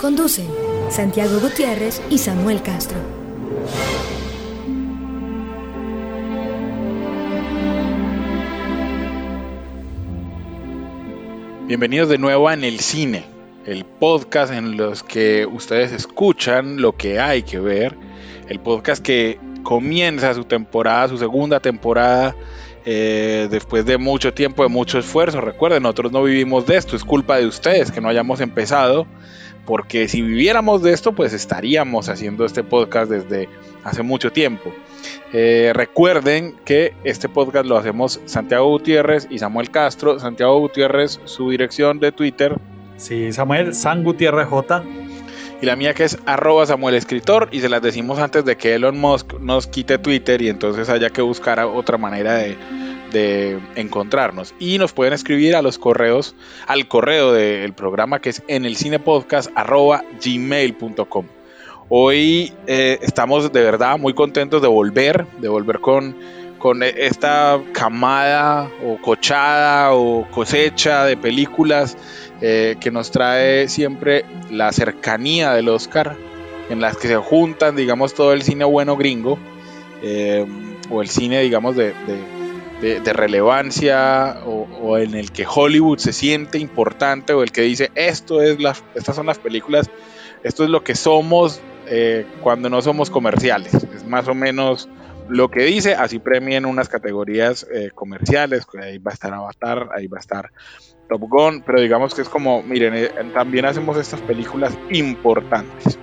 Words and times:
Conducen 0.00 0.46
Santiago 0.90 1.40
Gutiérrez 1.40 2.00
y 2.08 2.18
Samuel 2.18 2.62
Castro. 2.62 2.98
Bienvenidos 11.66 12.08
de 12.08 12.18
nuevo 12.18 12.48
a 12.48 12.54
En 12.54 12.62
el 12.62 12.78
Cine, 12.78 13.24
el 13.66 13.84
podcast 13.84 14.52
en 14.52 14.76
los 14.76 15.02
que 15.02 15.46
ustedes 15.46 15.90
escuchan 15.90 16.80
lo 16.80 16.96
que 16.96 17.18
hay 17.18 17.42
que 17.42 17.58
ver, 17.58 17.96
el 18.48 18.60
podcast 18.60 19.02
que 19.02 19.40
comienza 19.64 20.32
su 20.32 20.44
temporada, 20.44 21.08
su 21.08 21.18
segunda 21.18 21.58
temporada, 21.58 22.36
eh, 22.84 23.48
después 23.50 23.84
de 23.84 23.98
mucho 23.98 24.32
tiempo, 24.32 24.62
de 24.62 24.68
mucho 24.68 24.98
esfuerzo. 24.98 25.40
Recuerden, 25.40 25.82
nosotros 25.82 26.12
no 26.12 26.22
vivimos 26.22 26.66
de 26.66 26.76
esto, 26.76 26.94
es 26.94 27.04
culpa 27.04 27.36
de 27.36 27.46
ustedes 27.46 27.90
que 27.90 28.00
no 28.00 28.08
hayamos 28.08 28.40
empezado, 28.40 29.06
porque 29.68 30.08
si 30.08 30.22
viviéramos 30.22 30.82
de 30.82 30.94
esto, 30.94 31.12
pues 31.12 31.34
estaríamos 31.34 32.08
haciendo 32.08 32.46
este 32.46 32.64
podcast 32.64 33.10
desde 33.10 33.50
hace 33.84 34.02
mucho 34.02 34.32
tiempo. 34.32 34.72
Eh, 35.34 35.72
recuerden 35.74 36.56
que 36.64 36.94
este 37.04 37.28
podcast 37.28 37.66
lo 37.66 37.76
hacemos 37.76 38.18
Santiago 38.24 38.66
Gutiérrez 38.70 39.26
y 39.28 39.38
Samuel 39.38 39.70
Castro. 39.70 40.18
Santiago 40.18 40.58
Gutiérrez, 40.58 41.20
su 41.26 41.50
dirección 41.50 42.00
de 42.00 42.12
Twitter. 42.12 42.56
Sí, 42.96 43.30
Samuel, 43.30 43.74
San 43.74 44.04
Gutiérrez 44.04 44.48
J. 44.48 44.84
Y 45.60 45.66
la 45.66 45.76
mía 45.76 45.92
que 45.92 46.04
es 46.04 46.16
arroba 46.24 46.64
Samuel 46.64 46.94
Escritor. 46.94 47.50
Y 47.52 47.60
se 47.60 47.68
las 47.68 47.82
decimos 47.82 48.18
antes 48.20 48.46
de 48.46 48.56
que 48.56 48.74
Elon 48.74 48.98
Musk 48.98 49.34
nos 49.38 49.66
quite 49.66 49.98
Twitter 49.98 50.40
y 50.40 50.48
entonces 50.48 50.88
haya 50.88 51.10
que 51.10 51.20
buscar 51.20 51.60
otra 51.60 51.98
manera 51.98 52.36
de, 52.36 52.56
de 53.12 53.58
encontrarnos. 53.74 54.54
Y 54.58 54.78
nos 54.78 54.92
pueden 54.92 55.12
escribir 55.12 55.56
a 55.56 55.62
los 55.62 55.78
correos, 55.78 56.34
al 56.66 56.88
correo 56.88 57.32
del 57.32 57.72
programa 57.72 58.20
que 58.20 58.30
es 58.30 58.42
en 58.48 58.64
el 58.64 58.76
gmail.com. 60.24 61.26
Hoy 61.90 62.52
eh, 62.66 62.98
estamos 63.00 63.50
de 63.50 63.62
verdad 63.62 63.98
muy 63.98 64.12
contentos 64.12 64.60
de 64.60 64.68
volver, 64.68 65.26
de 65.40 65.48
volver 65.48 65.80
con, 65.80 66.14
con 66.58 66.82
esta 66.82 67.60
camada 67.72 68.70
o 68.84 68.98
cochada 69.00 69.94
o 69.94 70.28
cosecha 70.30 71.04
de 71.06 71.16
películas 71.16 71.96
eh, 72.40 72.76
que 72.78 72.90
nos 72.90 73.10
trae 73.10 73.68
siempre 73.68 74.24
la 74.50 74.70
cercanía 74.72 75.52
del 75.54 75.70
Oscar, 75.70 76.14
en 76.68 76.80
las 76.80 76.96
que 76.96 77.08
se 77.08 77.16
juntan, 77.16 77.74
digamos, 77.74 78.12
todo 78.14 78.32
el 78.32 78.42
cine 78.42 78.64
bueno 78.64 78.96
gringo, 78.96 79.38
eh, 80.02 80.46
o 80.90 81.02
el 81.02 81.08
cine, 81.08 81.40
digamos, 81.40 81.74
de, 81.74 81.94
relevancia, 82.80 84.40
o, 84.46 84.98
en 84.98 85.14
el 85.14 85.32
que 85.32 85.46
Hollywood 85.46 85.98
se 85.98 86.12
siente 86.12 86.58
importante, 86.58 87.32
o 87.32 87.42
el 87.42 87.50
que 87.50 87.62
dice, 87.62 87.90
esto 87.94 88.42
es 88.42 88.60
las, 88.60 88.84
estas 88.94 89.16
son 89.16 89.26
las 89.26 89.38
películas, 89.38 89.90
esto 90.42 90.64
es 90.64 90.70
lo 90.70 90.84
que 90.84 90.94
somos 90.94 91.60
eh, 91.86 92.26
cuando 92.42 92.68
no 92.68 92.80
somos 92.82 93.10
comerciales. 93.10 93.74
Es 93.74 94.04
más 94.06 94.28
o 94.28 94.34
menos 94.34 94.88
lo 95.28 95.50
que 95.50 95.64
dice, 95.64 95.94
así 95.94 96.18
premien 96.18 96.64
unas 96.66 96.88
categorías 96.88 97.66
eh, 97.72 97.90
comerciales, 97.94 98.66
ahí 98.80 98.98
va 98.98 99.10
a 99.10 99.14
estar 99.14 99.32
Avatar, 99.32 99.90
ahí 99.94 100.06
va 100.06 100.18
a 100.18 100.20
estar 100.20 100.50
Top 101.08 101.22
Gun, 101.22 101.62
pero 101.62 101.80
digamos 101.80 102.14
que 102.14 102.22
es 102.22 102.28
como, 102.28 102.62
miren, 102.62 102.94
eh, 102.94 103.10
también 103.34 103.64
hacemos 103.64 103.96
estas 103.96 104.20
películas 104.22 104.76
importantes. 104.90 105.98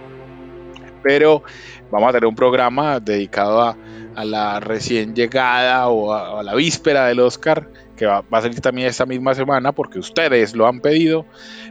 Pero 1.04 1.44
vamos 1.92 2.10
a 2.10 2.12
tener 2.14 2.28
un 2.28 2.36
programa 2.36 3.00
dedicado 3.00 3.62
a, 3.62 3.78
la 4.24 4.62
recién 4.62 5.14
llegada 5.14 5.90
o 5.90 6.14
a, 6.14 6.42
la 6.42 6.56
víspera 6.56 7.06
del 7.08 7.20
Oscar, 7.20 7.68
que 7.98 8.06
va, 8.06 8.22
va, 8.22 8.38
a 8.38 8.42
salir 8.44 8.62
también 8.62 8.88
esta 8.88 9.06
misma 9.06 9.36
semana 9.36 9.74
porque 9.74 10.00
ustedes 10.00 10.56
lo 10.56 10.68
han 10.68 10.80
pedido. 10.80 11.26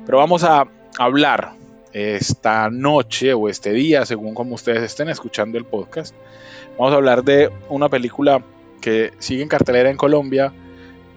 Pero 0.04 0.18
vamos 0.18 0.44
a 0.44 0.68
hablar 0.98 1.54
esta 1.94 2.68
noche 2.70 3.32
o 3.32 3.48
este 3.48 3.72
día, 3.72 4.04
según 4.04 4.34
como 4.34 4.56
ustedes 4.56 4.82
estén 4.82 5.08
escuchando 5.08 5.56
el 5.56 5.64
podcast. 5.64 6.14
Vamos 6.78 6.92
a 6.92 6.96
hablar 6.96 7.22
de 7.22 7.50
una 7.68 7.88
película 7.88 8.42
que 8.80 9.12
sigue 9.18 9.42
en 9.42 9.48
cartelera 9.48 9.90
en 9.90 9.96
Colombia, 9.96 10.52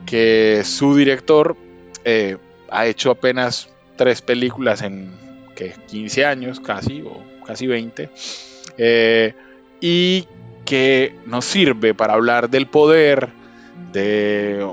que 0.05 0.61
su 0.63 0.95
director 0.95 1.57
eh, 2.05 2.37
ha 2.69 2.85
hecho 2.85 3.11
apenas 3.11 3.69
tres 3.97 4.21
películas 4.21 4.83
en 4.83 5.11
que 5.55 5.73
15 5.87 6.25
años, 6.25 6.59
casi, 6.59 7.01
o 7.01 7.23
casi 7.45 7.65
20, 7.65 8.09
eh, 8.77 9.33
y 9.81 10.27
que 10.65 11.15
nos 11.25 11.45
sirve 11.45 11.93
para 11.93 12.13
hablar 12.13 12.49
del 12.49 12.67
poder, 12.67 13.29
de 13.91 14.67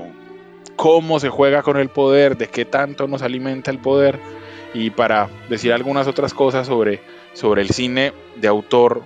cómo 0.75 1.19
se 1.19 1.29
juega 1.29 1.63
con 1.63 1.77
el 1.77 1.89
poder, 1.89 2.37
de 2.37 2.47
qué 2.47 2.65
tanto 2.65 3.07
nos 3.07 3.21
alimenta 3.21 3.71
el 3.71 3.79
poder 3.79 4.19
y 4.73 4.89
para 4.89 5.29
decir 5.49 5.71
algunas 5.71 6.07
otras 6.07 6.33
cosas 6.33 6.67
sobre, 6.67 7.01
sobre 7.33 7.61
el 7.61 7.69
cine 7.69 8.11
de 8.35 8.47
autor 8.47 9.03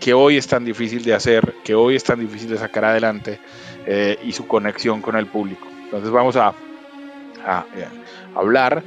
que 0.00 0.14
hoy 0.14 0.38
es 0.38 0.48
tan 0.48 0.64
difícil 0.64 1.04
de 1.04 1.14
hacer, 1.14 1.54
que 1.62 1.74
hoy 1.74 1.94
es 1.94 2.02
tan 2.02 2.18
difícil 2.18 2.48
de 2.48 2.58
sacar 2.58 2.86
adelante 2.86 3.38
eh, 3.86 4.18
y 4.24 4.32
su 4.32 4.48
conexión 4.48 5.02
con 5.02 5.14
el 5.16 5.26
público. 5.26 5.68
Entonces 5.84 6.10
vamos 6.10 6.36
a, 6.36 6.48
eh, 6.48 7.86
hablar, 8.34 8.82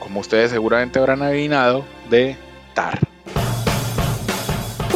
como 0.00 0.20
ustedes 0.20 0.50
seguramente 0.50 0.98
habrán 0.98 1.22
adivinado, 1.22 1.84
de 2.10 2.36
TAR. 2.74 3.15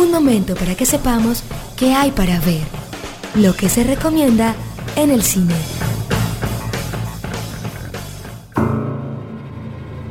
Un 0.01 0.11
momento 0.11 0.55
para 0.55 0.75
que 0.75 0.87
sepamos 0.87 1.45
qué 1.77 1.93
hay 1.93 2.11
para 2.11 2.41
ver, 2.41 2.63
lo 3.35 3.55
que 3.55 3.69
se 3.69 3.85
recomienda 3.85 4.55
en 4.97 5.11
el 5.11 5.23
cine. 5.23 5.55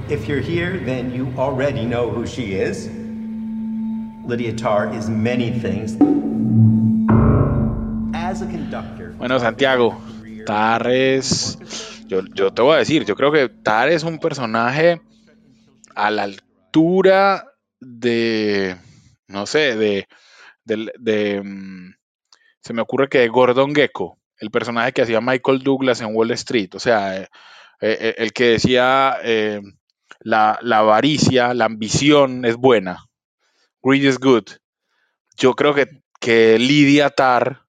If 0.08 0.28
you're 0.28 0.44
here, 0.44 0.78
then 0.86 1.12
you 1.12 1.28
already 1.40 1.86
know 1.86 2.08
who 2.08 2.28
she 2.28 2.54
is. 2.54 2.88
Lydia 4.28 4.56
Tarr 4.56 4.94
is 4.96 5.10
many 5.10 5.50
things. 5.50 5.98
As 8.14 8.44
a 8.44 8.46
conductor. 8.46 9.12
Bueno, 9.18 9.40
Santiago, 9.40 9.98
Tar 10.46 10.88
es. 10.88 11.58
Yo, 12.06 12.22
yo 12.36 12.54
te 12.54 12.62
voy 12.62 12.76
a 12.76 12.78
decir, 12.78 13.06
yo 13.06 13.16
creo 13.16 13.32
que 13.32 13.50
Tar 13.50 13.90
es 13.90 14.04
un 14.04 14.20
personaje 14.20 15.02
a 15.96 16.12
la 16.12 16.24
altura 16.24 17.46
de. 17.80 18.76
No 19.30 19.46
sé, 19.46 19.78
de. 19.78 20.08
de, 20.66 21.42
mm, 21.42 21.94
se 22.62 22.74
me 22.74 22.82
ocurre 22.82 23.08
que 23.08 23.20
de 23.20 23.30
Gordon 23.30 23.74
Gecko, 23.74 24.20
el 24.40 24.52
personaje 24.52 24.92
que 24.92 25.04
hacía 25.04 25.22
Michael 25.22 25.64
Douglas 25.64 26.02
en 26.02 26.14
Wall 26.14 26.32
Street. 26.32 26.76
O 26.76 26.80
sea, 26.80 27.22
eh, 27.22 27.30
eh, 27.82 28.16
el 28.18 28.34
que 28.34 28.46
decía. 28.50 29.18
Eh, 29.24 29.62
la, 30.20 30.60
avaricia, 30.72 31.54
la 31.54 31.66
ambición 31.66 32.46
es 32.46 32.56
buena. 32.56 33.06
Greed 33.82 34.04
is 34.04 34.20
good. 34.20 34.44
Yo 35.38 35.54
creo 35.54 35.74
que, 35.74 35.88
que 36.20 36.60
Lidia 36.60 37.10
Tar, 37.10 37.66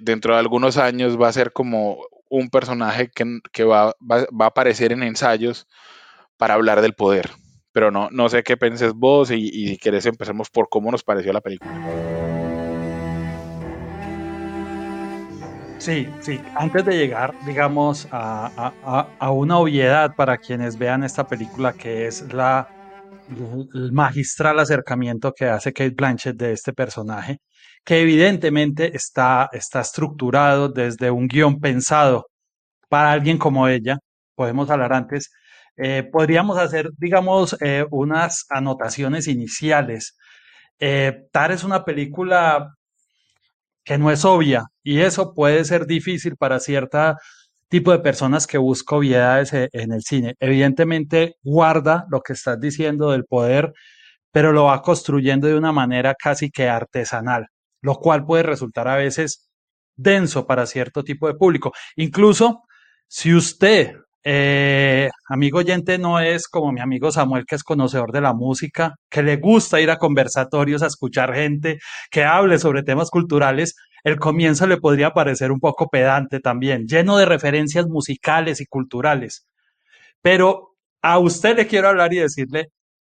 dentro 0.00 0.34
de 0.34 0.40
algunos 0.40 0.78
años, 0.78 1.20
va 1.20 1.28
a 1.28 1.32
ser 1.32 1.52
como 1.52 1.98
un 2.30 2.48
personaje 2.50 3.10
que, 3.10 3.64
va, 3.64 3.88
a 3.88 4.46
aparecer 4.46 4.92
en 4.92 5.02
ensayos 5.02 5.66
para 6.36 6.54
hablar 6.54 6.80
del 6.80 6.94
poder. 6.94 7.30
Pero 7.78 7.92
no, 7.92 8.08
no 8.10 8.28
sé 8.28 8.42
qué 8.42 8.56
penses 8.56 8.92
vos 8.92 9.30
y, 9.30 9.68
si 9.68 9.78
querés 9.78 10.04
empecemos 10.04 10.50
por 10.50 10.68
cómo 10.68 10.90
nos 10.90 11.04
pareció 11.04 11.32
la 11.32 11.40
película. 11.40 11.70
Sí, 15.78 16.08
sí, 16.18 16.40
antes 16.56 16.84
de 16.84 16.96
llegar, 16.98 17.36
digamos, 17.46 18.08
a, 18.10 18.72
una 19.30 19.58
obviedad 19.58 20.16
para 20.16 20.38
quienes 20.38 20.76
vean 20.76 21.04
esta 21.04 21.28
película, 21.28 21.72
que 21.72 22.08
es 22.08 22.32
la, 22.32 22.68
el 23.72 23.92
magistral 23.92 24.58
acercamiento 24.58 25.32
que 25.32 25.44
hace 25.44 25.72
Kate 25.72 25.94
Blanchett 25.96 26.36
de 26.36 26.54
este 26.54 26.72
personaje, 26.72 27.38
que 27.84 28.00
evidentemente 28.00 28.90
está, 28.96 29.50
está 29.52 29.82
estructurado 29.82 30.68
desde 30.68 31.12
un 31.12 31.28
guion 31.28 31.60
pensado 31.60 32.26
para 32.88 33.12
alguien 33.12 33.38
como 33.38 33.68
ella, 33.68 33.98
podemos 34.34 34.68
hablar 34.68 34.92
antes, 34.92 35.30
eh, 35.78 36.02
podríamos 36.10 36.58
hacer, 36.58 36.90
digamos, 36.98 37.56
eh, 37.60 37.86
unas 37.90 38.46
anotaciones 38.50 39.28
iniciales. 39.28 40.16
Eh, 40.80 41.26
Tar 41.32 41.52
es 41.52 41.64
una 41.64 41.84
película 41.84 42.74
que 43.84 43.96
no 43.96 44.10
es 44.10 44.24
obvia 44.24 44.66
y 44.82 45.00
eso 45.00 45.32
puede 45.34 45.64
ser 45.64 45.86
difícil 45.86 46.36
para 46.36 46.60
cierta 46.60 47.16
tipo 47.68 47.92
de 47.92 48.00
personas 48.00 48.46
que 48.46 48.58
busca 48.58 48.96
obviedades 48.96 49.52
en 49.52 49.92
el 49.92 50.02
cine. 50.02 50.34
Evidentemente 50.40 51.36
guarda 51.42 52.06
lo 52.10 52.22
que 52.22 52.32
estás 52.32 52.58
diciendo 52.60 53.10
del 53.12 53.24
poder, 53.24 53.72
pero 54.32 54.52
lo 54.52 54.64
va 54.64 54.82
construyendo 54.82 55.48
de 55.48 55.56
una 55.56 55.72
manera 55.72 56.14
casi 56.14 56.50
que 56.50 56.68
artesanal, 56.68 57.46
lo 57.82 57.96
cual 57.96 58.24
puede 58.24 58.42
resultar 58.42 58.88
a 58.88 58.96
veces 58.96 59.48
denso 59.96 60.46
para 60.46 60.66
cierto 60.66 61.04
tipo 61.04 61.26
de 61.28 61.34
público. 61.34 61.72
Incluso 61.96 62.62
si 63.06 63.34
usted, 63.34 63.96
eh, 64.30 65.08
amigo 65.28 65.58
oyente, 65.58 65.98
no 65.98 66.20
es 66.20 66.48
como 66.48 66.72
mi 66.72 66.80
amigo 66.80 67.10
Samuel, 67.12 67.46
que 67.46 67.54
es 67.56 67.62
conocedor 67.64 68.12
de 68.12 68.20
la 68.20 68.34
música, 68.34 68.96
que 69.10 69.22
le 69.22 69.36
gusta 69.36 69.80
ir 69.80 69.90
a 69.90 69.96
conversatorios 69.98 70.82
a 70.82 70.86
escuchar 70.88 71.34
gente 71.34 71.78
que 72.10 72.24
hable 72.24 72.58
sobre 72.58 72.82
temas 72.82 73.10
culturales, 73.10 73.74
el 74.04 74.18
comienzo 74.18 74.66
le 74.66 74.76
podría 74.78 75.10
parecer 75.12 75.50
un 75.52 75.60
poco 75.60 75.88
pedante 75.88 76.40
también, 76.40 76.86
lleno 76.86 77.16
de 77.18 77.26
referencias 77.26 77.86
musicales 77.88 78.60
y 78.60 78.66
culturales. 78.66 79.46
Pero 80.22 80.74
a 81.02 81.18
usted 81.18 81.56
le 81.56 81.66
quiero 81.66 81.88
hablar 81.88 82.12
y 82.12 82.18
decirle, 82.18 82.68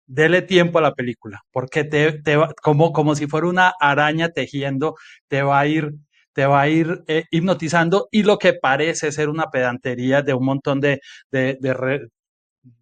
dele 0.06 0.42
tiempo 0.42 0.78
a 0.78 0.82
la 0.82 0.92
película, 0.94 1.40
porque 1.52 1.84
te, 1.84 2.36
va- 2.36 2.52
como, 2.62 2.92
como 2.92 3.14
si 3.14 3.26
fuera 3.26 3.48
una 3.48 3.72
araña 3.80 4.28
tejiendo, 4.30 4.94
te 5.28 5.42
va 5.42 5.60
a 5.60 5.66
ir, 5.66 5.92
te 6.36 6.44
va 6.44 6.60
a 6.60 6.68
ir 6.68 7.02
eh, 7.08 7.24
hipnotizando 7.30 8.08
y 8.12 8.22
lo 8.22 8.36
que 8.38 8.52
parece 8.52 9.10
ser 9.10 9.30
una 9.30 9.46
pedantería 9.46 10.20
de 10.20 10.34
un 10.34 10.44
montón 10.44 10.80
de, 10.80 11.00
de- 11.32 11.56
de 11.58 11.72
re- 11.74 12.08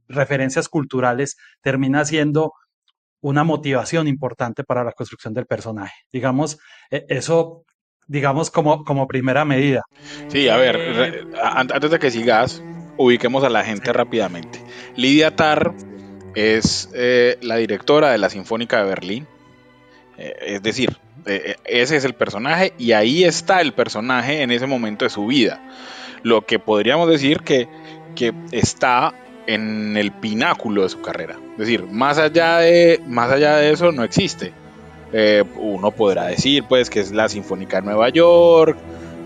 referencias 0.09 0.69
culturales 0.69 1.37
termina 1.63 2.05
siendo 2.05 2.53
una 3.21 3.45
motivación 3.45 4.09
importante 4.09 4.65
para 4.65 4.83
la 4.83 4.91
construcción 4.93 5.35
del 5.35 5.47
personaje. 5.47 5.95
Digamos, 6.13 6.59
eh, 6.91 7.05
eso, 7.09 7.63
digamos, 8.09 8.51
como, 8.51 8.85
como 8.85 9.07
primera 9.07 9.45
medida. 9.45 9.83
Sí, 10.27 10.49
a 10.49 10.57
ver, 10.57 10.77
Eh, 10.77 11.23
antes 11.41 11.91
de 11.93 11.99
que 12.01 12.11
sigas, 12.11 12.61
ubiquemos 12.97 13.45
a 13.45 13.51
la 13.51 13.63
gente 13.65 13.93
rápidamente. 13.93 14.59
Lidia 14.97 15.31
Tarr 15.31 15.75
es 16.35 16.89
eh, 16.93 17.39
la 17.41 17.57
directora 17.57 18.11
de 18.11 18.19
la 18.19 18.31
Sinfónica 18.31 18.79
de 18.83 18.89
Berlín. 18.89 19.29
Es 20.17 20.63
decir, 20.63 20.97
ese 21.27 21.97
es 21.97 22.05
el 22.05 22.15
personaje 22.15 22.73
y 22.79 22.93
ahí 22.93 23.25
está 23.25 23.61
el 23.61 23.73
personaje 23.73 24.43
en 24.43 24.51
ese 24.51 24.67
momento 24.67 25.05
de 25.05 25.11
su 25.11 25.27
vida. 25.27 25.61
Lo 26.23 26.47
que 26.47 26.59
podríamos 26.59 27.09
decir 27.09 27.41
que, 27.41 27.69
que 28.15 28.33
está 28.53 29.15
en 29.47 29.97
el 29.97 30.13
pináculo 30.13 30.83
de 30.83 30.89
su 30.89 31.01
carrera. 31.01 31.37
Es 31.53 31.59
decir, 31.59 31.85
más 31.85 32.19
allá 32.19 32.59
de, 32.59 33.01
más 33.07 33.31
allá 33.31 33.57
de 33.57 33.73
eso 33.73 33.93
no 33.93 34.05
existe. 34.05 34.53
Eh, 35.13 35.45
uno 35.57 35.91
podrá 35.93 36.27
decir 36.27 36.65
pues 36.69 36.91
que 36.91 37.01
es 37.01 37.13
la 37.13 37.29
Sinfónica 37.29 37.81
de 37.81 37.87
Nueva 37.87 38.09
York, 38.09 38.77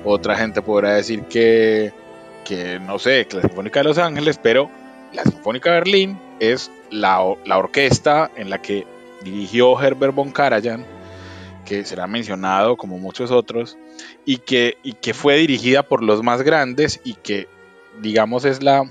otra 0.05 0.37
gente 0.37 0.61
podrá 0.61 0.94
decir 0.94 1.23
que, 1.23 1.93
que 2.44 2.79
no 2.79 2.99
sé, 2.99 3.27
que 3.27 3.37
la 3.37 3.43
Sinfónica 3.43 3.81
de 3.81 3.85
Los 3.85 3.99
Ángeles, 3.99 4.39
pero 4.43 4.71
la 5.12 5.23
Sinfónica 5.23 5.71
de 5.71 5.79
Berlín 5.79 6.19
es 6.41 6.71
la, 6.91 7.21
la 7.47 7.59
orquesta 7.59 8.31
en 8.37 8.51
la 8.51 8.61
que 8.61 8.87
dirigió 9.23 9.81
Herbert 9.81 10.15
von 10.15 10.31
Karajan, 10.31 10.85
que 11.69 11.85
será 11.85 12.06
mencionado 12.06 12.76
como 12.79 12.99
muchos 12.99 13.31
otros, 13.31 13.76
y 14.25 14.38
que, 14.38 14.79
y 14.82 14.94
que 14.94 15.12
fue 15.12 15.37
dirigida 15.37 15.82
por 15.82 16.03
los 16.03 16.23
más 16.23 16.41
grandes 16.41 17.00
y 17.05 17.12
que, 17.15 17.47
digamos, 18.00 18.47
es 18.47 18.62
la, 18.62 18.91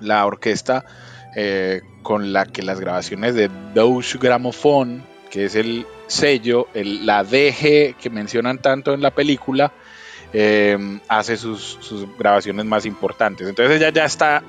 la 0.00 0.24
orquesta 0.24 0.84
eh, 1.36 1.82
con 2.02 2.32
la 2.32 2.46
que 2.46 2.62
las 2.62 2.80
grabaciones 2.80 3.34
de 3.34 3.50
Deutsche 3.74 4.18
Grammophon, 4.18 5.02
que 5.30 5.44
es 5.44 5.54
el 5.54 5.84
sello, 6.06 6.66
el- 6.72 7.04
la 7.04 7.24
DG 7.24 7.94
que 8.00 8.08
mencionan 8.10 8.62
tanto 8.62 8.94
en 8.94 9.02
la 9.02 9.10
película, 9.10 9.72
eh, 10.32 10.78
hace 11.08 11.36
sus, 11.36 11.78
sus 11.80 12.06
grabaciones 12.18 12.64
más 12.64 12.86
importantes. 12.86 13.46
Entonces 13.46 13.76
ella 13.76 13.90
ya 13.90 14.06
está, 14.06 14.42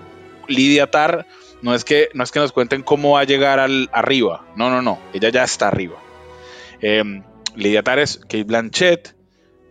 Lidia 0.47 0.89
Tar, 0.89 1.25
no 1.61 1.75
es 1.75 1.83
que, 1.83 2.07
no 2.13 2.23
es 2.23 2.31
que 2.31 2.39
nos 2.39 2.53
cuenten 2.53 2.83
cómo 2.83 3.11
va 3.13 3.21
a 3.21 3.25
llegar 3.25 3.59
al, 3.59 3.89
arriba, 3.91 4.45
no, 4.55 4.69
no, 4.69 4.81
no, 4.81 4.99
ella 5.13 5.27
ya 5.29 5.43
está 5.43 5.67
arriba. 5.67 5.95
Eh, 6.81 7.21
Lidia 7.55 7.83
Tar 7.83 7.99
es 7.99 8.17
Kate 8.17 8.43
Blanchett, 8.43 9.15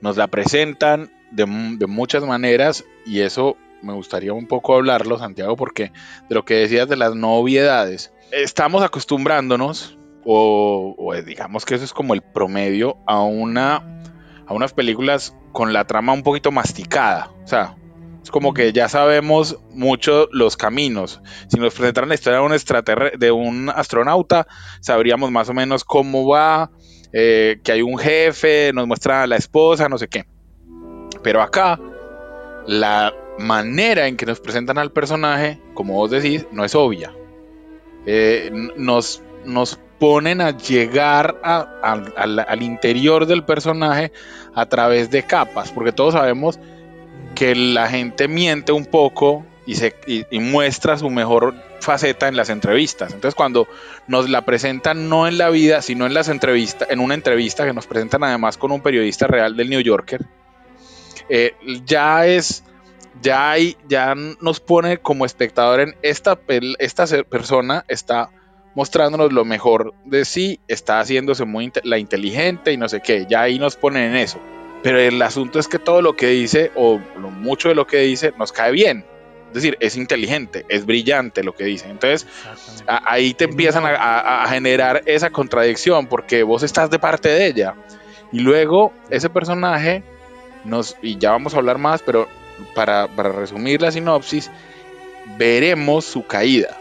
nos 0.00 0.16
la 0.16 0.26
presentan 0.28 1.10
de, 1.30 1.46
mu- 1.46 1.78
de 1.78 1.86
muchas 1.86 2.24
maneras 2.24 2.84
y 3.04 3.20
eso 3.20 3.56
me 3.82 3.92
gustaría 3.92 4.32
un 4.32 4.46
poco 4.48 4.74
hablarlo, 4.74 5.18
Santiago, 5.18 5.56
porque 5.56 5.92
de 6.28 6.34
lo 6.34 6.44
que 6.44 6.54
decías 6.54 6.88
de 6.88 6.96
las 6.96 7.14
novedades, 7.14 8.12
estamos 8.32 8.82
acostumbrándonos, 8.82 9.96
o, 10.24 10.94
o 10.98 11.14
digamos 11.22 11.64
que 11.64 11.76
eso 11.76 11.84
es 11.84 11.92
como 11.92 12.14
el 12.14 12.22
promedio, 12.22 12.96
a, 13.06 13.22
una, 13.22 14.00
a 14.46 14.54
unas 14.54 14.72
películas 14.72 15.36
con 15.52 15.72
la 15.72 15.84
trama 15.86 16.12
un 16.12 16.24
poquito 16.24 16.50
masticada. 16.50 17.30
O 17.44 17.46
sea, 17.46 17.76
es 18.22 18.30
como 18.32 18.52
que 18.52 18.72
ya 18.72 18.88
sabemos 18.88 19.56
mucho 19.70 20.28
los 20.32 20.56
caminos. 20.56 21.20
Si 21.48 21.60
nos 21.60 21.74
presentaran 21.74 22.08
la 22.08 22.16
historia 22.16 22.42
de 22.42 22.92
un, 22.92 23.18
de 23.20 23.30
un 23.30 23.70
astronauta, 23.70 24.48
sabríamos 24.80 25.30
más 25.30 25.48
o 25.48 25.54
menos 25.54 25.84
cómo 25.84 26.26
va, 26.26 26.72
eh, 27.18 27.60
que 27.64 27.72
hay 27.72 27.80
un 27.80 27.96
jefe, 27.96 28.72
nos 28.74 28.86
muestra 28.86 29.22
a 29.22 29.26
la 29.26 29.36
esposa, 29.36 29.88
no 29.88 29.96
sé 29.96 30.06
qué. 30.06 30.26
Pero 31.22 31.40
acá, 31.40 31.80
la 32.66 33.14
manera 33.38 34.06
en 34.06 34.18
que 34.18 34.26
nos 34.26 34.38
presentan 34.38 34.76
al 34.76 34.92
personaje, 34.92 35.58
como 35.72 35.94
vos 35.94 36.10
decís, 36.10 36.46
no 36.52 36.62
es 36.62 36.74
obvia. 36.74 37.14
Eh, 38.04 38.50
nos, 38.76 39.22
nos 39.46 39.78
ponen 39.98 40.42
a 40.42 40.58
llegar 40.58 41.40
al, 41.42 42.62
interior 42.62 43.24
del 43.24 43.44
personaje 43.44 44.12
a 44.54 44.66
través 44.66 45.10
de 45.10 45.22
capas, 45.22 45.72
porque 45.72 45.92
todos 45.92 46.12
sabemos 46.12 46.60
que 47.34 47.54
la 47.54 47.88
gente 47.88 48.28
miente 48.28 48.72
un 48.72 48.84
poco 48.84 49.42
y, 49.64 49.76
se, 49.76 49.94
y 50.06 50.38
muestra 50.38 50.98
su 50.98 51.08
mejor 51.08 51.54
faceta 51.80 52.28
en 52.28 52.36
las 52.36 52.50
entrevistas. 52.50 53.12
Entonces 53.12 53.34
cuando 53.34 53.68
nos 54.06 54.28
la 54.28 54.44
presentan 54.44 55.08
no 55.08 55.26
en 55.26 55.38
la 55.38 55.50
vida, 55.50 55.82
sino 55.82 56.06
en 56.06 56.14
las 56.14 56.28
entrevistas, 56.28 56.88
en 56.90 57.00
una 57.00 57.14
entrevista 57.14 57.64
que 57.64 57.72
nos 57.72 57.86
presentan 57.86 58.24
además 58.24 58.56
con 58.56 58.72
un 58.72 58.80
periodista 58.80 59.26
real 59.26 59.56
del 59.56 59.70
New 59.70 59.80
Yorker, 59.80 60.24
eh, 61.28 61.54
ya 61.84 62.26
es 62.26 62.62
ya 63.22 63.50
hay, 63.50 63.76
ya 63.88 64.14
nos 64.14 64.60
pone 64.60 64.98
como 64.98 65.24
espectador 65.24 65.80
en 65.80 65.96
esta, 66.02 66.38
esta 66.78 67.06
persona 67.24 67.84
está 67.88 68.30
mostrándonos 68.74 69.32
lo 69.32 69.44
mejor 69.44 69.94
de 70.04 70.24
sí, 70.24 70.60
está 70.68 71.00
haciéndose 71.00 71.44
muy 71.46 71.72
la 71.82 71.98
inteligente 71.98 72.72
y 72.72 72.76
no 72.76 72.88
sé 72.88 73.00
qué, 73.00 73.26
ya 73.28 73.42
ahí 73.42 73.58
nos 73.58 73.76
ponen 73.76 74.10
en 74.10 74.16
eso. 74.16 74.38
Pero 74.82 75.00
el 75.00 75.20
asunto 75.22 75.58
es 75.58 75.66
que 75.66 75.78
todo 75.78 76.02
lo 76.02 76.14
que 76.14 76.28
dice, 76.28 76.70
o 76.74 76.98
mucho 77.18 77.70
de 77.70 77.74
lo 77.74 77.86
que 77.86 78.00
dice, 78.00 78.32
nos 78.38 78.52
cae 78.52 78.72
bien. 78.72 79.04
Es 79.48 79.54
decir, 79.54 79.76
es 79.80 79.96
inteligente, 79.96 80.64
es 80.68 80.84
brillante 80.86 81.42
lo 81.42 81.52
que 81.54 81.64
dice. 81.64 81.88
Entonces, 81.88 82.26
a- 82.86 83.02
ahí 83.12 83.32
te 83.34 83.44
empiezan 83.44 83.84
a, 83.86 83.90
a- 83.96 84.44
a 84.44 84.48
generar 84.48 85.02
esa 85.06 85.30
contradicción 85.30 86.06
porque 86.08 86.42
vos 86.42 86.62
estás 86.62 86.90
de 86.90 86.98
parte 86.98 87.28
de 87.28 87.46
ella. 87.46 87.74
Y 88.32 88.40
luego 88.40 88.92
ese 89.08 89.30
personaje 89.30 90.02
nos, 90.64 90.96
y 91.00 91.16
ya 91.18 91.30
vamos 91.30 91.54
a 91.54 91.58
hablar 91.58 91.78
más, 91.78 92.02
pero 92.02 92.28
para, 92.74 93.06
para 93.08 93.30
resumir 93.32 93.80
la 93.80 93.90
sinopsis, 93.92 94.50
veremos 95.38 96.04
su 96.04 96.26
caída. 96.26 96.76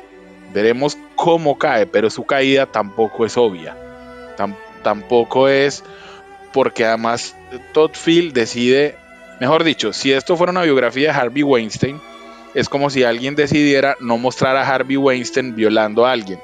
Veremos 0.54 0.98
cómo 1.16 1.58
cae, 1.58 1.86
pero 1.86 2.10
su 2.10 2.24
caída 2.26 2.66
tampoco 2.66 3.26
es 3.26 3.38
obvia. 3.38 3.76
Tam- 4.38 4.56
tampoco 4.84 5.48
es 5.50 5.84
porque 6.54 6.86
además 6.86 7.36
Todd 7.74 7.92
Field 7.94 8.34
decide, 8.34 8.96
mejor 9.40 9.64
dicho, 9.64 9.92
si 9.94 10.14
esto 10.14 10.38
fuera 10.38 10.52
una 10.52 10.64
biografía 10.64 11.12
de 11.12 11.20
Harvey 11.20 11.44
Weinstein, 11.44 12.00
es 12.56 12.68
como 12.70 12.90
si 12.90 13.04
alguien 13.04 13.36
decidiera 13.36 13.96
no 14.00 14.18
mostrar 14.18 14.56
a 14.58 14.68
Harvey 14.68 14.98
Weinstein 14.98 15.56
violando 15.56 16.06
a 16.06 16.12
alguien, 16.12 16.40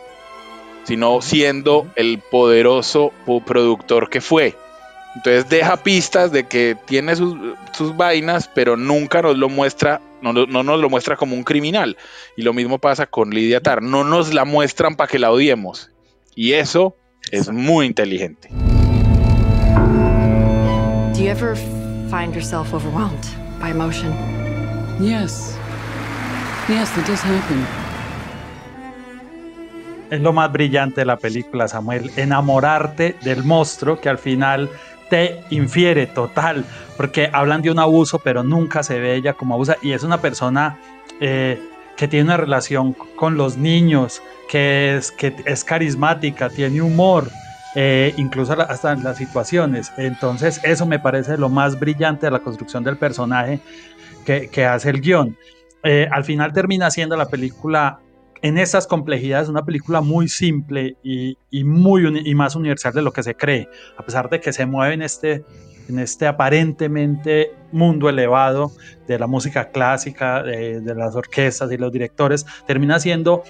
sino 0.84 1.22
siendo 1.22 1.88
el 1.96 2.20
poderoso 2.20 3.12
po- 3.26 3.42
productor 3.44 4.10
que 4.10 4.22
fue. 4.22 4.56
Entonces 5.16 5.50
deja 5.50 5.76
pistas 5.78 6.32
de 6.32 6.46
que 6.48 6.78
tiene 6.86 7.16
sus, 7.16 7.36
sus 7.74 7.98
vainas, 7.98 8.50
pero 8.54 8.78
nunca 8.78 9.22
nos 9.22 9.38
lo 9.38 9.50
muestra, 9.50 10.00
no 10.22 10.32
nos 10.34 10.80
lo 10.80 10.90
muestra 10.90 11.18
como 11.18 11.36
un 11.36 11.44
criminal. 11.44 11.98
Y 12.38 12.44
lo 12.44 12.54
mismo 12.54 12.78
pasa 12.80 13.08
con 13.08 13.32
Lidia 13.32 13.60
Tar, 13.62 13.82
no 13.82 14.04
nos 14.06 14.34
la 14.34 14.46
muestran 14.46 14.96
para 14.96 15.10
que 15.10 15.20
la 15.20 15.32
odiemos. 15.32 15.90
Y 16.34 16.54
eso 16.54 16.96
es 17.32 17.50
muy 17.50 17.88
inteligente. 17.88 18.50
Do 21.14 21.20
you 21.20 21.30
ever 21.30 21.56
find 22.10 22.34
yourself 22.34 22.74
overwhelmed 22.74 23.26
by 23.60 23.70
emotion? 23.70 24.14
Yes. 25.02 25.58
Yes. 26.72 26.90
Es 30.10 30.22
lo 30.22 30.32
más 30.32 30.50
brillante 30.54 31.02
de 31.02 31.06
la 31.06 31.18
película, 31.18 31.68
Samuel, 31.68 32.10
enamorarte 32.16 33.18
del 33.24 33.44
monstruo 33.44 34.00
que 34.00 34.08
al 34.08 34.18
final 34.18 34.70
te 35.10 35.44
infiere 35.50 36.08
total, 36.08 36.64
porque 36.96 37.30
hablan 37.34 37.62
de 37.62 37.72
un 37.72 37.80
abuso, 37.80 38.20
pero 38.20 38.42
nunca 38.42 38.84
se 38.84 39.02
ve 39.02 39.16
ella 39.16 39.34
como 39.34 39.56
abusa, 39.56 39.76
y 39.82 39.92
es 39.92 40.04
una 40.04 40.22
persona 40.22 40.78
eh, 41.20 41.62
que 41.98 42.08
tiene 42.08 42.24
una 42.24 42.38
relación 42.38 42.94
con 43.18 43.36
los 43.36 43.58
niños, 43.58 44.22
que 44.50 44.96
es, 44.96 45.12
que 45.12 45.36
es 45.46 45.66
carismática, 45.66 46.50
tiene 46.50 46.82
humor, 46.82 47.30
eh, 47.76 48.14
incluso 48.16 48.54
hasta 48.54 48.94
en 48.94 49.04
las 49.04 49.18
situaciones. 49.18 49.92
Entonces, 49.98 50.62
eso 50.64 50.86
me 50.86 51.00
parece 51.00 51.38
lo 51.38 51.50
más 51.50 51.78
brillante 51.78 52.28
de 52.28 52.32
la 52.32 52.40
construcción 52.40 52.82
del 52.82 52.96
personaje, 52.96 53.60
que, 54.26 54.66
hace 54.66 54.90
el 54.90 55.02
guion. 55.02 55.36
Eh, 55.84 56.08
al 56.12 56.24
final 56.24 56.54
termina 56.54 56.92
siendo 56.92 57.16
la 57.16 57.28
película 57.28 58.00
en 58.42 58.58
esas 58.58 58.88
complejidades 58.88 59.50
una 59.50 59.64
película 59.64 60.02
muy 60.02 60.28
simple 60.28 60.96
y, 61.04 61.38
muy 61.64 62.22
y 62.26 62.36
más 62.36 62.56
universal 62.56 62.94
de 62.94 63.02
lo 63.02 63.14
que 63.14 63.24
se 63.24 63.36
cree, 63.36 63.70
a 63.98 64.04
pesar 64.04 64.30
de 64.30 64.40
que 64.40 64.52
se 64.52 64.66
mueve 64.66 64.96
en 64.96 65.02
este, 65.04 65.44
en 65.88 66.00
este 66.00 66.28
aparentemente 66.28 67.52
mundo 67.72 68.10
elevado 68.10 68.72
de 69.08 69.20
la 69.20 69.28
música 69.28 69.70
clásica, 69.70 70.42
de, 70.44 70.82
de 70.82 70.96
las 70.96 71.16
orquestas 71.16 71.72
y 71.72 71.78
los 71.78 71.92
directores, 71.92 72.46
termina 72.66 73.00
siendo 73.00 73.44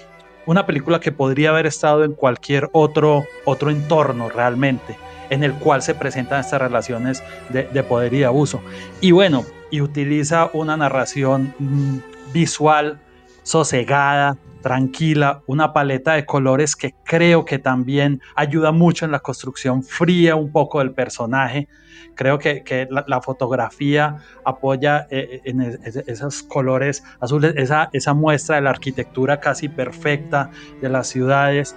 una 0.44 0.66
película 0.66 1.00
que 1.00 1.12
podría 1.12 1.50
haber 1.50 1.66
estado 1.66 2.04
en 2.04 2.12
cualquier 2.12 2.68
otro, 2.72 3.24
otro 3.44 3.70
entorno 3.70 4.28
realmente, 4.28 4.96
en 5.30 5.44
el 5.44 5.54
cual 5.54 5.82
se 5.82 5.94
presentan 5.94 6.40
estas 6.40 6.60
relaciones 6.60 7.22
de, 7.48 7.64
de 7.64 7.82
poder 7.82 8.12
y 8.12 8.18
de 8.18 8.26
abuso. 8.26 8.60
Y 9.00 9.12
bueno, 9.12 9.44
y 9.70 9.80
utiliza 9.80 10.50
una 10.52 10.76
narración 10.76 11.54
mm, 11.58 11.98
visual 12.32 13.00
sosegada, 13.42 14.36
tranquila, 14.62 15.42
una 15.46 15.72
paleta 15.72 16.14
de 16.14 16.24
colores 16.24 16.76
que 16.76 16.94
creo 17.04 17.44
que 17.44 17.58
también 17.58 18.22
ayuda 18.34 18.72
mucho 18.72 19.04
en 19.04 19.10
la 19.10 19.18
construcción 19.18 19.82
fría 19.82 20.36
un 20.36 20.50
poco 20.50 20.78
del 20.78 20.92
personaje. 20.92 21.68
Creo 22.14 22.38
que, 22.38 22.88
la, 22.90 23.20
fotografía 23.20 24.18
apoya 24.44 25.06
eh, 25.10 25.40
en 25.44 25.60
esos 25.62 26.42
colores 26.42 27.02
azules, 27.20 27.54
esa, 27.56 27.88
esa 27.92 28.14
muestra 28.14 28.56
de 28.56 28.62
la 28.62 28.70
arquitectura 28.70 29.40
casi 29.40 29.68
perfecta 29.68 30.50
de 30.80 30.88
las 30.88 31.08
ciudades. 31.08 31.74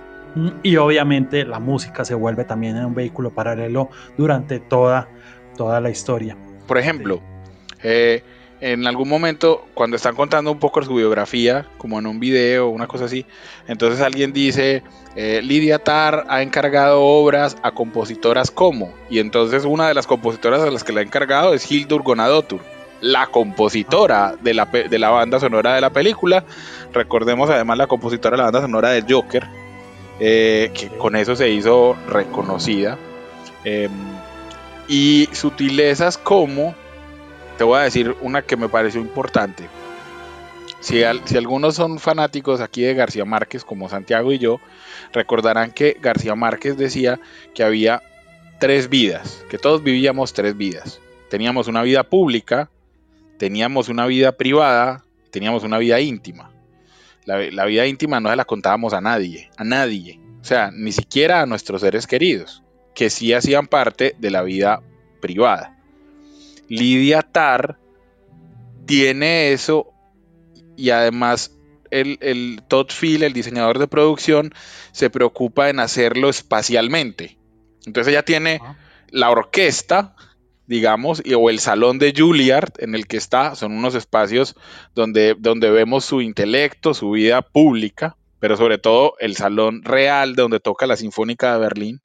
Y 0.62 0.76
obviamente 0.76 1.46
la 1.46 1.60
música 1.60 2.04
se 2.04 2.14
vuelve 2.14 2.44
también 2.44 2.76
en 2.76 2.86
un 2.86 2.94
vehículo 2.94 3.34
paralelo 3.34 3.90
durante 4.18 4.60
toda, 4.60 5.08
toda 5.56 5.80
la 5.80 5.90
historia. 5.90 6.38
Por 6.68 6.78
ejemplo, 6.78 7.22
eh, 7.82 8.22
en 8.66 8.88
algún 8.88 9.08
momento, 9.08 9.68
cuando 9.76 9.96
están 9.96 10.16
contando 10.16 10.52
un 10.52 10.58
poco 10.58 10.82
su 10.82 10.96
biografía, 10.96 11.68
como 11.78 12.00
en 12.00 12.08
un 12.08 12.20
video 12.20 12.66
o 12.66 12.70
una 12.72 12.88
cosa 12.88 13.06
así, 13.06 13.24
entonces 13.68 14.02
alguien 14.02 14.34
dice, 14.34 14.82
eh, 15.16 15.42
Lidia 15.44 15.78
Tar 15.78 16.26
ha 16.30 16.42
encargado 16.42 17.04
obras 17.04 17.58
a 17.62 17.74
compositoras 17.74 18.50
como, 18.50 18.92
y 19.08 19.20
entonces 19.20 19.66
una 19.66 19.88
de 19.88 19.94
las 19.94 20.08
compositoras 20.08 20.62
a 20.62 20.72
las 20.72 20.84
que 20.84 20.94
le 20.94 21.02
ha 21.02 21.04
encargado 21.04 21.54
es 21.54 21.72
Hildur 21.72 22.02
Gonadotur, 22.02 22.60
la 23.02 23.28
compositora 23.28 24.36
de 24.42 24.56
la, 24.56 24.66
de 24.66 24.98
la 24.98 25.12
banda 25.12 25.40
sonora 25.40 25.76
de 25.76 25.82
la 25.82 25.92
película. 25.92 26.44
Recordemos 26.92 27.52
además 27.52 27.78
la 27.78 27.86
compositora 27.86 28.32
de 28.32 28.38
la 28.38 28.46
banda 28.46 28.62
sonora 28.62 28.90
de 28.90 29.06
Joker, 29.08 29.46
eh, 30.20 30.72
que 30.74 30.88
con 30.88 31.16
eso 31.16 31.36
se 31.36 31.52
hizo 31.52 31.96
reconocida. 32.10 32.98
Em, 33.64 33.92
y 34.88 35.30
sutilezas 35.34 36.18
como 36.18 36.74
te 37.58 37.64
voy 37.64 37.80
a 37.80 37.84
decir 37.84 38.16
una 38.22 38.42
que 38.42 38.58
me 38.58 38.70
pareció 38.70 39.02
importante. 39.02 39.68
Si, 40.86 41.04
algunos 41.04 41.76
son 41.76 41.98
fanáticos 41.98 42.62
aquí 42.62 42.84
de 42.84 42.94
García 42.94 43.26
Márquez, 43.26 43.64
como 43.64 43.90
Santiago 43.90 44.32
y 44.32 44.38
yo, 44.38 44.60
recordarán 45.14 45.72
que 45.72 45.98
García 46.00 46.36
Márquez 46.36 46.78
decía 46.78 47.20
que 47.56 47.64
había 47.64 48.04
tres 48.60 48.88
vidas, 48.88 49.44
que 49.50 49.58
todos 49.58 49.82
vivíamos 49.82 50.34
tres 50.34 50.56
vidas. 50.56 51.00
Teníamos 51.30 51.68
una 51.68 51.82
vida 51.82 52.04
pública, 52.04 52.70
teníamos 53.40 53.90
una 53.90 54.06
vida 54.06 54.34
privada, 54.34 55.04
teníamos 55.32 55.64
una 55.64 55.80
vida 55.80 56.00
íntima. 56.02 56.52
La, 57.26 57.40
la 57.40 57.66
vida 57.66 57.88
íntima 57.88 58.20
no 58.20 58.30
se 58.30 58.36
la 58.36 58.46
contábamos 58.46 58.94
a 58.94 59.02
nadie, 59.02 59.50
a 59.58 59.64
nadie. 59.64 60.20
O 60.42 60.46
sea, 60.46 60.70
ni 60.72 60.92
siquiera 60.92 61.42
a 61.42 61.46
nuestros 61.48 61.82
seres 61.82 62.06
queridos, 62.06 62.62
que 62.94 63.10
sí 63.10 63.34
hacían 63.34 63.66
parte 63.66 64.16
de 64.20 64.30
la 64.30 64.44
vida 64.44 64.84
privada. 65.20 65.75
Lidia 66.68 67.22
Tar 67.22 67.78
tiene 68.86 69.52
eso 69.52 69.94
y 70.76 70.90
además 70.90 71.56
el, 71.92 72.18
el, 72.22 72.62
Todd 72.68 72.88
Phil, 72.88 73.24
el 73.24 73.34
diseñador 73.34 73.80
de 73.80 73.88
producción, 73.88 74.54
se 74.92 75.10
preocupa 75.10 75.70
en 75.70 75.80
hacerlo 75.80 76.30
espacialmente. 76.30 77.38
Entonces 77.86 78.12
ella 78.12 78.24
tiene 78.24 78.60
la 79.10 79.30
orquesta, 79.30 80.16
digamos, 80.68 81.22
o 81.38 81.50
el 81.50 81.60
salón 81.60 82.00
de 82.00 82.14
Juilliard 82.16 82.74
en 82.80 82.96
el 82.96 83.08
que 83.08 83.18
está, 83.18 83.56
son 83.56 83.72
unos 83.74 83.96
espacios 83.96 84.56
donde, 84.94 85.36
donde 85.38 85.70
vemos 85.70 86.06
su 86.06 86.22
intelecto, 86.22 86.94
su 86.94 87.12
vida 87.12 87.42
pública, 87.42 88.18
pero 88.40 88.58
sobre 88.58 88.78
todo 88.78 89.14
el 89.20 89.36
salón 89.36 89.84
real 89.84 90.36
donde 90.36 90.60
toca 90.60 90.88
la 90.88 90.98
Sinfónica 90.98 91.54
de 91.54 91.60
Berlín, 91.60 92.02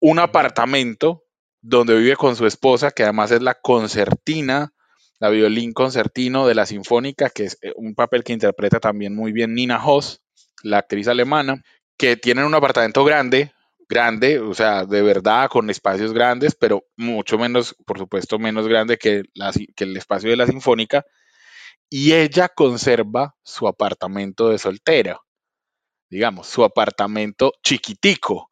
un 0.00 0.18
apartamento 0.18 1.23
donde 1.66 1.98
vive 1.98 2.14
con 2.14 2.36
su 2.36 2.46
esposa, 2.46 2.90
que 2.90 3.04
además 3.04 3.30
es 3.30 3.40
la 3.40 3.54
concertina, 3.54 4.74
la 5.18 5.30
violín 5.30 5.72
concertino 5.72 6.46
de 6.46 6.54
la 6.54 6.66
Sinfónica, 6.66 7.30
que 7.30 7.44
es 7.44 7.58
eh, 7.62 7.72
un 7.76 7.94
papel 7.94 8.22
que 8.22 8.34
interpreta 8.34 8.80
también 8.80 9.16
muy 9.16 9.32
bien 9.32 9.54
Nina 9.54 9.82
Hoss, 9.82 10.20
la 10.62 10.78
actriz 10.78 11.08
alemana, 11.08 11.62
que 11.96 12.18
tienen 12.18 12.44
un 12.44 12.54
apartamento 12.54 13.02
grande, 13.02 13.52
grande, 13.88 14.40
o 14.40 14.52
sea, 14.52 14.84
de 14.84 15.00
verdad, 15.00 15.48
con 15.48 15.70
espacios 15.70 16.12
grandes, 16.12 16.54
pero 16.54 16.84
mucho 16.98 17.38
menos, 17.38 17.74
por 17.86 17.96
supuesto, 17.98 18.38
menos 18.38 18.68
grande 18.68 18.98
que, 18.98 19.22
que 19.74 19.84
el 19.84 19.96
espacio 19.96 20.28
de 20.28 20.36
la 20.36 20.46
Sinfónica, 20.46 21.06
y 21.88 22.12
ella 22.12 22.50
conserva 22.50 23.36
su 23.42 23.66
apartamento 23.66 24.50
de 24.50 24.58
soltera, 24.58 25.18
digamos, 26.10 26.46
su 26.46 26.62
apartamento 26.62 27.52
chiquitico. 27.62 28.50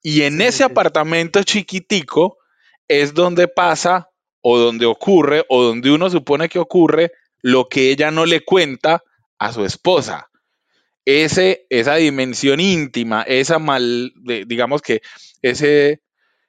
Y 0.00 0.22
en 0.22 0.40
ese 0.40 0.64
apartamento 0.64 1.42
chiquitico 1.42 2.38
es 2.88 3.14
donde 3.14 3.48
pasa 3.48 4.10
o 4.40 4.58
donde 4.58 4.86
ocurre 4.86 5.44
o 5.48 5.64
donde 5.64 5.90
uno 5.90 6.08
supone 6.08 6.48
que 6.48 6.58
ocurre 6.58 7.12
lo 7.42 7.68
que 7.68 7.90
ella 7.90 8.10
no 8.10 8.26
le 8.26 8.44
cuenta 8.44 9.02
a 9.38 9.52
su 9.52 9.64
esposa. 9.64 10.28
Ese, 11.04 11.66
esa 11.70 11.96
dimensión 11.96 12.60
íntima, 12.60 13.22
esa 13.22 13.58
mal, 13.58 14.12
digamos 14.46 14.82
que 14.82 15.02
ese, 15.42 16.02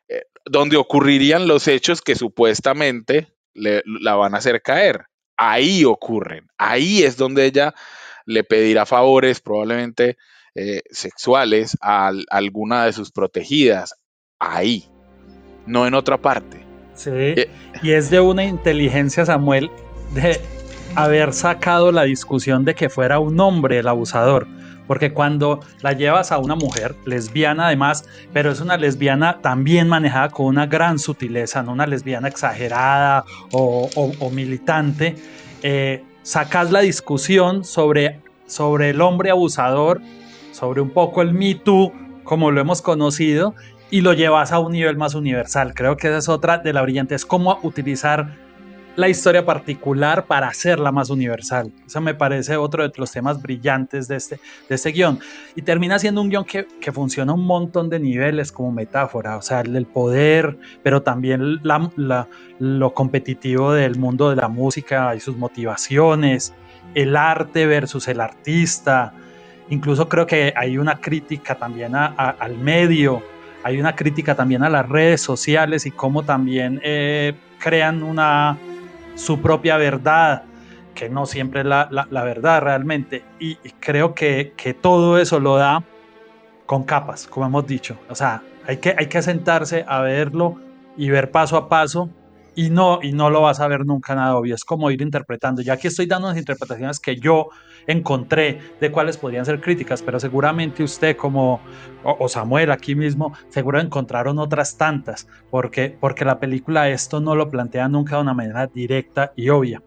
eh, 0.07 0.23
donde 0.45 0.77
ocurrirían 0.77 1.47
los 1.47 1.67
hechos 1.67 2.01
que 2.01 2.15
supuestamente 2.15 3.33
le, 3.53 3.83
la 3.85 4.15
van 4.15 4.33
a 4.33 4.39
hacer 4.39 4.61
caer. 4.61 5.05
Ahí 5.35 5.85
ocurren, 5.85 6.47
ahí 6.57 7.03
es 7.03 7.17
donde 7.17 7.45
ella 7.45 7.75
le 8.25 8.43
pedirá 8.43 8.85
favores 8.87 9.39
probablemente 9.39 10.17
eh, 10.55 10.81
sexuales 10.89 11.77
a 11.81 12.11
alguna 12.29 12.85
de 12.85 12.93
sus 12.93 13.11
protegidas. 13.11 13.93
Ahí 14.39 14.89
no 15.67 15.85
en 15.85 15.93
otra 15.93 16.17
parte. 16.17 16.65
Sí, 16.95 17.11
eh, 17.13 17.49
y 17.83 17.91
es 17.91 18.09
de 18.09 18.19
una 18.19 18.43
inteligencia, 18.43 19.25
Samuel, 19.25 19.69
de 20.15 20.41
haber 20.95 21.33
sacado 21.33 21.91
la 21.91 22.03
discusión 22.03 22.65
de 22.65 22.73
que 22.73 22.89
fuera 22.89 23.19
un 23.19 23.39
hombre 23.39 23.79
el 23.79 23.87
abusador. 23.87 24.47
Porque 24.87 25.11
cuando 25.11 25.59
la 25.81 25.91
llevas 25.91 26.31
a 26.31 26.37
una 26.37 26.55
mujer 26.55 26.95
lesbiana 27.05 27.67
además, 27.67 28.05
pero 28.31 28.51
es 28.51 28.61
una 28.61 28.77
lesbiana 28.77 29.41
también 29.41 29.89
manejada 29.89 30.29
con 30.29 30.45
una 30.45 30.65
gran 30.65 30.97
sutileza, 30.97 31.61
no 31.61 31.73
una 31.73 31.85
lesbiana 31.85 32.29
exagerada 32.29 33.25
o, 33.51 34.31
militante, 34.31 35.15
eh, 35.61 36.03
sacas 36.23 36.71
la 36.71 36.79
discusión 36.79 37.65
sobre, 37.65 38.21
sobre 38.45 38.91
el 38.91 39.01
hombre 39.01 39.29
abusador, 39.29 40.01
sobre 40.51 40.79
un 40.81 40.91
poco 40.91 41.21
el 41.21 41.33
Me 41.33 41.55
Too, 41.55 41.91
como 42.23 42.51
lo 42.51 42.61
hemos 42.61 42.81
conocido, 42.81 43.55
y 43.89 44.01
lo 44.01 44.13
llevas 44.13 44.51
a 44.51 44.59
un 44.59 44.73
nivel 44.73 44.97
más 44.97 45.15
universal. 45.15 45.73
Creo 45.73 45.97
que 45.97 46.07
esa 46.07 46.17
es 46.17 46.29
otra 46.29 46.57
de 46.57 46.73
la 46.73 46.81
brillante, 46.81 47.15
es 47.15 47.25
cómo 47.25 47.59
utilizar 47.63 48.35
la 48.97 49.07
historia 49.07 49.45
particular 49.45 50.25
para 50.25 50.47
hacerla 50.47 50.91
más 50.91 51.11
universal. 51.11 51.71
Eso 51.85 52.01
me 52.01 52.15
parece 52.15 52.57
otro 52.57 52.81
de 52.81 52.91
los 52.97 53.11
temas 53.11 53.39
brillantes 53.39 54.07
de 54.07 54.15
este, 54.15 54.39
de 54.67 54.75
este 54.75 54.91
guion. 54.91 55.19
Y 55.55 55.61
termina 55.61 55.99
siendo 55.99 56.19
un 56.19 56.29
guion 56.29 56.43
que, 56.43 56.65
que 56.81 56.91
funciona 56.91 57.33
un 57.33 57.45
montón 57.45 57.89
de 57.89 57.99
niveles 57.99 58.51
como 58.51 58.71
metáfora, 58.71 59.37
o 59.37 59.41
sea, 59.43 59.61
el, 59.61 59.85
poder, 59.85 60.57
pero 60.81 61.03
también 61.03 61.59
la, 61.61 62.27
lo 62.57 62.93
competitivo 62.95 63.71
del 63.71 63.99
mundo 63.99 64.31
de 64.31 64.35
la 64.35 64.47
música 64.47 65.15
y 65.15 65.19
sus 65.19 65.37
motivaciones, 65.37 66.55
el 66.95 67.15
arte 67.15 67.67
versus 67.67 68.07
el 68.07 68.19
artista. 68.19 69.13
Incluso 69.69 70.09
creo 70.09 70.25
que 70.25 70.53
hay 70.55 70.79
una 70.79 70.99
crítica 70.99 71.53
también 71.53 71.93
al 71.93 72.57
medio 72.57 73.21
hay 73.63 73.79
una 73.79 73.95
crítica 73.95 74.35
también 74.35 74.63
a 74.63 74.69
las 74.69 74.87
redes 74.87 75.21
sociales 75.21 75.85
y 75.85 75.91
cómo 75.91 76.23
también 76.23 76.79
eh, 76.83 77.33
crean 77.59 78.03
una, 78.03 78.57
su 79.15 79.41
propia 79.41 79.77
verdad, 79.77 80.43
que 80.93 81.09
no 81.09 81.25
siempre 81.25 81.61
es 81.61 81.67
la, 81.67 82.07
verdad 82.11 82.61
realmente. 82.61 83.23
Y, 83.39 83.55
creo 83.79 84.13
que, 84.13 84.53
todo 84.81 85.19
eso 85.19 85.39
lo 85.39 85.57
da 85.57 85.83
con 86.65 86.83
capas, 86.83 87.27
como 87.27 87.45
hemos 87.45 87.67
dicho. 87.67 87.97
O 88.09 88.15
sea, 88.15 88.41
hay 88.65 88.77
que, 88.77 88.95
hay 88.97 89.07
que 89.07 89.21
sentarse 89.21 89.85
a 89.87 90.01
verlo 90.01 90.55
y 90.95 91.09
ver 91.09 91.31
paso 91.31 91.57
a 91.57 91.69
paso 91.69 92.09
y 92.57 92.71
no, 92.71 92.97
y 93.03 93.11
no 93.11 93.29
lo 93.29 93.41
vas 93.41 93.59
a 93.59 93.67
ver 93.67 93.85
nunca 93.85 94.15
nada 94.15 94.35
obvio. 94.35 94.55
Es 94.55 94.65
como 94.65 94.89
ir 94.89 95.03
interpretando. 95.03 95.61
Ya 95.61 95.73
aquí 95.73 95.87
estoy 95.87 96.07
dando 96.07 96.27
unas 96.27 96.39
interpretaciones 96.39 96.99
que 96.99 97.15
yo 97.15 97.49
encontré 97.85 98.59
de 98.81 98.91
cuáles 98.91 99.15
podrían 99.15 99.45
ser 99.45 99.61
críticas, 99.61 100.01
pero 100.01 100.19
seguramente 100.19 100.81
usted 100.81 101.15
como 101.15 101.61
o, 102.03 102.27
Samuel 102.27 102.71
aquí 102.71 102.95
mismo 102.95 103.31
seguro 103.49 103.79
encontraron 103.79 104.39
otras 104.39 104.75
tantas, 104.75 105.27
porque, 105.51 105.95
porque 105.99 106.25
la 106.25 106.39
película 106.39 106.89
esto 106.89 107.19
no 107.19 107.35
lo 107.35 107.51
plantea 107.51 107.87
nunca 107.89 108.15
de 108.15 108.23
una 108.23 108.33
manera 108.33 108.65
directa 108.65 109.33
y 109.35 109.49
obvia. 109.49 109.83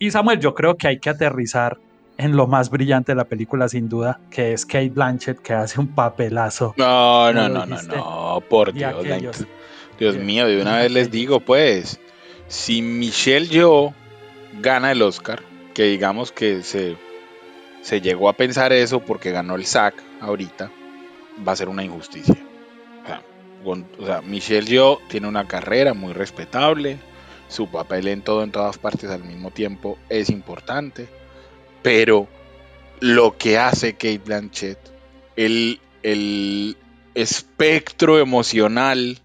Y 0.00 0.10
Samuel, 0.10 0.40
yo 0.40 0.52
creo 0.52 0.76
que 0.76 0.88
hay 0.88 0.98
que 0.98 1.10
aterrizar 1.10 1.78
en 2.18 2.36
lo 2.36 2.48
más 2.48 2.70
brillante 2.70 3.12
de 3.12 3.16
la 3.16 3.24
película, 3.24 3.68
sin 3.68 3.88
duda, 3.88 4.18
que 4.32 4.52
es 4.52 4.66
Kate 4.66 4.90
Blanchett, 4.90 5.38
que 5.38 5.52
hace 5.52 5.78
un 5.78 5.86
papelazo. 5.94 6.74
No, 6.76 7.32
no, 7.32 7.48
no, 7.48 7.64
no, 7.66 7.82
no, 7.82 8.42
por 8.48 8.72
Dios. 8.72 9.46
Dios 10.00 10.16
mío, 10.16 10.48
de 10.48 10.60
una 10.60 10.78
vez 10.78 10.90
les 10.90 11.10
digo, 11.10 11.38
pues, 11.38 12.00
si 12.48 12.82
Michelle 12.82 13.46
Yeoh 13.46 13.94
gana 14.60 14.90
el 14.90 15.02
Oscar, 15.02 15.42
que 15.74 15.84
digamos 15.84 16.32
que 16.32 16.64
se, 16.64 16.96
se 17.82 18.00
llegó 18.00 18.28
a 18.28 18.32
pensar 18.32 18.72
eso 18.72 18.98
porque 18.98 19.30
ganó 19.30 19.54
el 19.54 19.64
SAC 19.64 19.94
ahorita, 20.20 20.72
va 21.46 21.52
a 21.52 21.56
ser 21.56 21.68
una 21.68 21.84
injusticia. 21.84 22.36
O 23.62 24.06
sea, 24.06 24.22
Michelle 24.22 24.66
Yeoh 24.66 25.00
tiene 25.08 25.28
una 25.28 25.46
carrera 25.46 25.94
muy 25.94 26.14
respetable, 26.14 26.98
su 27.48 27.70
papel 27.70 28.08
en 28.08 28.22
todo, 28.22 28.42
en 28.42 28.50
todas 28.50 28.78
partes 28.78 29.10
al 29.10 29.22
mismo 29.22 29.50
tiempo 29.50 29.98
es 30.08 30.30
importante 30.30 31.08
pero 31.82 32.28
lo 33.00 33.36
que 33.36 33.58
hace 33.58 33.94
Kate 33.94 34.18
Blanchett, 34.18 34.78
el, 35.36 35.80
el 36.02 36.76
espectro 37.14 38.18
emocional 38.18 39.18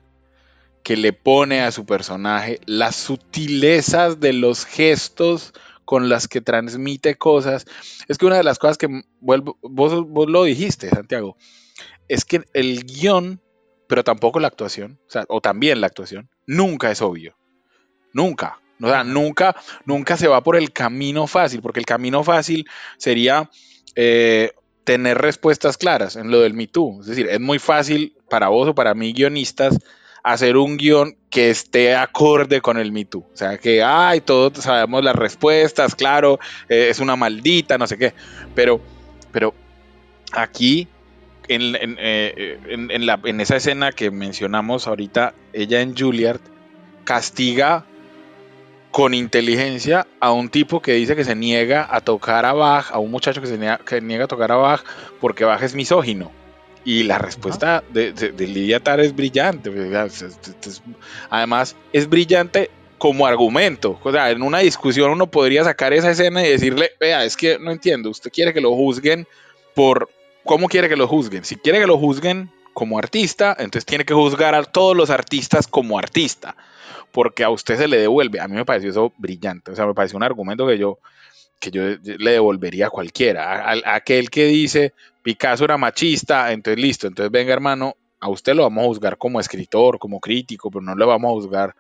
que 0.86 0.96
le 0.96 1.14
pone 1.14 1.64
a 1.64 1.72
su 1.72 1.88
personaje, 1.88 2.62
las 2.68 2.96
sutilezas 2.96 4.20
de 4.20 4.34
los 4.34 4.66
gestos 4.66 5.52
con 5.84 6.10
las 6.10 6.28
que 6.28 6.42
transmite 6.42 7.16
cosas. 7.16 7.66
Es 8.08 8.20
que 8.20 8.28
una 8.28 8.38
de 8.38 8.44
las 8.44 8.60
cosas 8.60 8.78
que 8.78 9.02
vuelvo, 9.20 9.58
vos, 9.64 10.08
vos, 10.08 10.30
lo 10.30 10.44
dijiste, 10.44 10.88
Santiago, 10.92 11.38
es 12.08 12.24
que 12.24 12.44
el 12.54 12.86
guion, 12.86 13.42
pero 13.88 14.04
tampoco 14.04 14.40
la 14.40 14.48
actuación, 14.48 15.00
o, 15.28 15.42
también 15.42 15.82
la 15.82 15.88
actuación, 15.88 16.30
nunca 16.46 16.92
es 16.92 17.02
obvio. 17.02 17.36
Nunca. 18.14 18.60
O 18.80 18.88
sea, 18.88 19.04
nunca, 19.04 19.56
nunca 19.86 20.18
se 20.18 20.28
va 20.28 20.44
por 20.44 20.56
el 20.56 20.72
camino 20.72 21.26
fácil, 21.26 21.64
porque 21.64 21.80
el 21.80 21.88
camino 21.88 22.24
fácil 22.24 22.68
sería 23.00 23.50
eh, 23.96 24.52
tener 24.84 25.18
respuestas 25.18 25.78
claras 25.78 26.16
en 26.16 26.30
lo 26.30 26.42
del 26.42 26.54
Me 26.54 26.68
Too. 26.68 27.02
Es 27.02 27.08
decir, 27.08 27.28
es 27.28 27.40
muy 27.40 27.58
fácil 27.58 28.16
para 28.30 28.50
vos 28.50 28.68
o 28.68 28.76
para 28.76 28.94
mí, 28.94 29.14
guionistas, 29.14 29.80
hacer 30.26 30.58
un 30.58 30.76
guion 30.78 31.16
que 31.30 31.52
esté 31.52 31.96
acorde 31.96 32.60
con 32.60 32.80
el 32.80 32.92
Me 32.92 33.06
Too. 33.06 33.20
O 33.20 33.38
sea, 33.38 33.60
que, 33.60 33.84
ay, 33.84 34.22
todos 34.22 34.64
sabemos 34.64 35.04
las 35.04 35.16
respuestas, 35.16 35.94
claro, 35.94 36.40
eh, 36.68 36.88
es 36.90 37.00
una 37.00 37.16
maldita, 37.16 37.78
no 37.78 37.86
sé 37.86 37.96
qué. 38.00 38.14
Pero, 38.56 38.82
pero 39.32 39.54
aquí, 40.32 40.88
en, 41.48 41.76
en, 41.76 41.98
eh, 42.00 42.58
en 42.68 43.40
esa 43.40 43.58
escena 43.58 43.92
que 43.92 44.10
mencionamos 44.10 44.88
ahorita, 44.88 45.36
ella 45.54 45.82
en 45.82 45.96
Juilliard 45.96 46.42
castiga 47.04 47.86
con 48.90 49.14
inteligencia 49.14 50.08
a 50.20 50.32
un 50.32 50.50
tipo 50.50 50.82
que 50.82 50.94
dice 50.94 51.16
que 51.16 51.24
se 51.24 51.36
niega 51.36 51.88
a 51.88 52.02
tocar 52.02 52.46
a 52.46 52.54
Bach, 52.54 52.90
a 52.92 52.98
un 52.98 53.12
muchacho 53.12 53.42
que 53.42 53.48
se 53.48 53.60
niega, 53.60 53.78
que 53.78 54.02
niega 54.02 54.24
a 54.24 54.28
tocar 54.28 54.52
a 54.52 54.56
Bach 54.56 54.84
porque 55.22 55.46
Bach 55.46 55.62
es 55.62 55.76
misógino. 55.76 56.32
Y 56.86 57.04
la 57.04 57.18
respuesta 57.18 57.84
de, 57.90 58.14
Lidia 58.38 58.80
Tar 58.80 59.00
es 59.00 59.16
brillante. 59.16 59.72
Además, 61.30 61.76
es 61.92 62.08
brillante 62.08 62.70
como 63.00 63.26
argumento. 63.26 64.00
O 64.04 64.12
sea, 64.12 64.30
en 64.30 64.44
una 64.44 64.60
discusión 64.60 65.12
uno 65.12 65.28
podría 65.28 65.64
sacar 65.64 65.94
esa 65.94 66.12
escena 66.12 66.46
y 66.46 66.50
decirle, 66.52 66.92
vea, 67.00 67.26
es 67.26 67.36
que 67.36 67.58
no 67.60 67.72
entiendo, 67.72 68.10
usted 68.10 68.32
quiere 68.32 68.54
que 68.54 68.62
lo 68.62 68.74
juzguen 68.76 69.28
por... 69.74 70.10
¿Cómo 70.46 70.68
quiere 70.68 70.88
que 70.88 70.96
lo 70.96 71.08
juzguen? 71.08 71.44
Si 71.44 71.56
quiere 71.56 71.80
que 71.80 71.88
lo 71.88 71.98
juzguen 71.98 72.52
como 72.74 73.00
artista, 73.00 73.56
entonces 73.58 73.86
tiene 73.86 74.06
que 74.06 74.14
juzgar 74.14 74.54
a 74.54 74.64
todos 74.64 74.96
los 74.96 75.10
artistas 75.10 75.66
como 75.66 75.98
artista 75.98 76.56
porque 77.16 77.46
a 77.46 77.50
usted 77.50 77.78
se 77.78 77.88
le 77.88 77.98
devuelve. 77.98 78.42
A 78.42 78.48
mí 78.50 78.56
me 78.56 78.66
pareció 78.66 78.90
eso 78.90 79.14
brillante, 79.18 79.72
o 79.72 79.76
sea, 79.76 79.86
me 79.86 79.94
pareció 79.94 80.18
un 80.18 80.24
argumento 80.24 80.68
que 80.68 80.78
yo, 80.78 81.00
que 81.60 81.72
yo 81.72 81.82
le 81.84 82.32
devolvería 82.32 82.88
a 82.88 82.90
cualquiera. 82.90 83.72
A, 83.72 83.96
aquel 83.96 84.30
que 84.30 84.46
dice 84.46 84.94
Picasso 85.24 85.66
era 85.66 85.78
machista, 85.78 86.52
entonces 86.52 86.82
listo, 86.82 87.08
entonces 87.08 87.32
venga 87.32 87.54
hermano, 87.54 87.96
a 88.20 88.30
usted 88.30 88.54
lo 88.54 88.64
vamos 88.64 88.84
a 88.84 88.88
juzgar 88.88 89.18
como 89.18 89.40
escritor, 89.40 90.00
como 90.00 90.20
crítico, 90.20 90.70
pero 90.70 90.82
no 90.82 90.96
le 90.96 91.06
vamos 91.06 91.30
a 91.30 91.34
juzgar, 91.34 91.76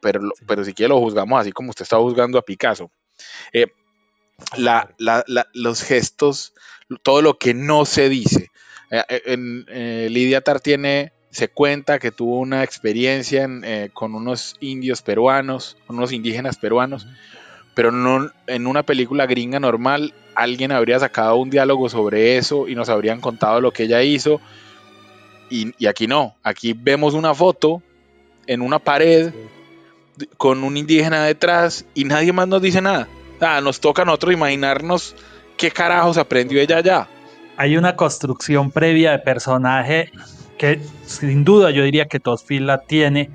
pero, 0.00 0.20
pero 0.46 0.64
si 0.64 0.72
quiere 0.72 0.90
lo 0.90 1.00
juzgamos 1.00 1.40
así 1.40 1.52
como 1.52 1.70
usted 1.70 1.84
está 1.84 1.98
juzgando 1.98 2.38
a 2.38 2.42
Picasso. 2.42 2.90
Eh, 3.52 3.66
los 5.54 5.82
gestos, 5.82 6.54
todo 7.02 7.22
lo 7.22 7.38
que 7.38 7.54
no 7.54 7.84
se 7.84 8.08
dice. 8.08 8.50
Eh, 8.90 9.22
en, 9.26 9.64
eh, 9.68 10.08
Lidia 10.10 10.40
Tar 10.40 10.60
tiene 10.60 11.12
se 11.30 11.48
cuenta 11.48 11.98
que 11.98 12.10
tuvo 12.10 12.38
una 12.40 12.62
experiencia 12.62 13.48
con 13.94 14.14
unos 14.14 14.56
indios 14.60 15.00
peruanos, 15.00 15.78
con 15.86 15.96
unos 15.96 16.12
indígenas 16.12 16.58
peruanos, 16.58 17.06
pero 17.74 17.90
no 17.90 18.30
en 18.46 18.66
una 18.66 18.82
película 18.82 19.26
gringa 19.26 19.60
normal 19.60 20.14
alguien 20.34 20.72
habría 20.72 20.98
sacado 20.98 21.36
un 21.36 21.50
diálogo 21.50 21.88
sobre 21.88 22.36
eso 22.36 22.68
y 22.68 22.74
nos 22.74 22.88
habrían 22.88 23.20
contado 23.20 23.60
lo 23.60 23.70
que 23.70 23.84
ella 23.84 24.02
hizo. 24.02 24.40
Y, 25.50 25.86
aquí 25.86 26.06
no, 26.06 26.34
aquí 26.42 26.72
vemos 26.72 27.12
una 27.12 27.34
foto 27.34 27.82
en 28.46 28.62
una 28.62 28.78
pared 28.78 29.32
con 30.38 30.64
un 30.64 30.76
indígena 30.76 31.24
detrás 31.24 31.84
y 31.94 32.04
nadie 32.04 32.32
más 32.32 32.48
nos 32.48 32.62
dice 32.62 32.80
nada. 32.80 33.08
nos 33.62 33.80
toca 33.80 34.02
a 34.02 34.04
nosotros 34.04 34.32
imaginarnos 34.32 35.14
qué 35.56 35.70
carajos 35.70 36.16
aprendió 36.16 36.60
ella 36.60 36.78
allá. 36.78 37.08
Hay 37.56 37.76
una 37.76 37.96
construcción 37.96 38.70
previa 38.70 39.12
de 39.12 39.18
personaje 39.18 40.10
que 40.56 40.80
sin 41.04 41.44
duda 41.44 41.70
yo 41.70 41.82
diría 41.82 42.06
que 42.06 42.18
Todd 42.18 42.38
Field 42.38 42.66
la 42.66 42.78
tiene 42.78 43.30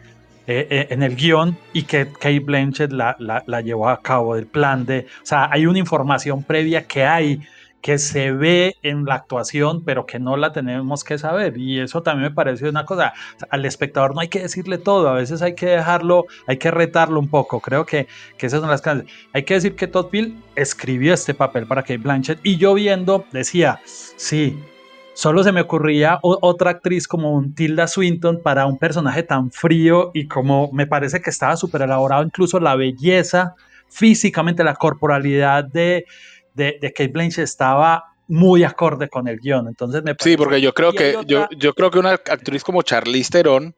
eh, 0.47 0.65
eh, 0.69 0.87
en 0.91 1.03
el 1.03 1.17
guion 1.17 1.57
y 1.73 1.83
que 1.83 2.07
Kate 2.07 2.39
Blanchett 2.39 2.93
la, 2.93 3.17
la, 3.19 3.61
llevó 3.61 3.89
a 3.89 4.01
cabo 4.01 4.35
del 4.35 4.47
plan 4.47 4.85
de, 4.85 5.05
o 5.21 5.25
sea, 5.25 5.49
hay 5.51 5.65
una 5.65 5.77
información 5.77 6.41
previa 6.41 6.87
que 6.87 7.03
hay 7.03 7.41
que 7.81 7.97
se 7.97 8.31
ve 8.31 8.75
en 8.81 9.05
la 9.05 9.15
actuación, 9.15 9.83
pero 9.83 10.05
que 10.05 10.19
no 10.19 10.35
la 10.37 10.51
tenemos 10.51 11.03
que 11.03 11.17
saber. 11.17 11.57
Y 11.57 11.79
eso 11.79 12.01
también 12.01 12.29
me 12.29 12.35
parece 12.35 12.67
una 12.69 12.85
cosa, 12.85 13.13
al 13.49 13.65
espectador 13.65 14.15
no 14.15 14.21
hay 14.21 14.29
que 14.29 14.39
decirle 14.39 14.77
todo, 14.77 15.09
a 15.09 15.13
veces 15.13 15.41
hay 15.41 15.53
que 15.53 15.67
dejarlo, 15.67 16.25
hay 16.47 16.57
que 16.57 16.71
retarlo 16.71 17.19
un 17.19 17.29
poco. 17.29 17.59
Creo 17.59 17.85
que, 17.85 18.07
que 18.37 18.47
esas 18.47 18.61
son 18.61 18.69
las 18.69 18.81
cosas. 18.81 19.03
Hay 19.33 19.43
que 19.43 19.55
decir 19.55 19.75
que 19.75 19.87
Todd 19.87 20.09
Field 20.09 20.41
escribió 20.55 21.13
este 21.13 21.33
papel 21.33 21.67
para 21.67 21.81
Kate 21.81 21.97
Blanchett 21.97 22.39
y 22.43 22.57
yo 22.57 22.73
viendo 22.73 23.25
decía, 23.31 23.79
sí, 23.85 24.57
Solo 25.17 25.43
se 25.43 25.51
me 25.51 25.61
ocurría 25.61 26.19
otra 26.21 26.69
actriz 26.69 27.07
como 27.07 27.33
un 27.33 27.55
Tilda 27.55 27.87
Swinton 27.87 28.39
para 28.43 28.67
un 28.67 28.77
personaje 28.77 29.23
tan 29.23 29.49
frío 29.49 30.11
y 30.13 30.27
como 30.27 30.69
me 30.71 30.85
parece 30.85 31.21
que 31.21 31.31
estaba 31.31 31.57
súper 31.57 31.81
elaborado, 31.81 32.21
incluso 32.21 32.59
la 32.59 32.75
belleza, 32.75 33.55
físicamente 33.89 34.63
la 34.63 34.75
corporalidad 34.75 35.63
de, 35.63 36.05
de, 36.53 36.77
de 36.79 36.93
Kate 36.93 37.07
Blanchett 37.07 37.45
estaba 37.45 38.13
muy 38.27 38.63
acorde 38.63 39.09
con 39.09 39.27
el 39.27 39.39
guion. 39.39 39.67
Entonces 39.67 40.03
me 40.03 40.13
Sí, 40.19 40.37
porque 40.37 40.61
yo 40.61 40.75
creo 40.75 40.93
que 40.93 41.17
yo, 41.25 41.47
yo 41.57 41.73
creo 41.73 41.89
que 41.89 41.97
una 41.97 42.11
actriz 42.11 42.63
como 42.63 42.83
Charlize 42.83 43.31
Theron, 43.31 43.73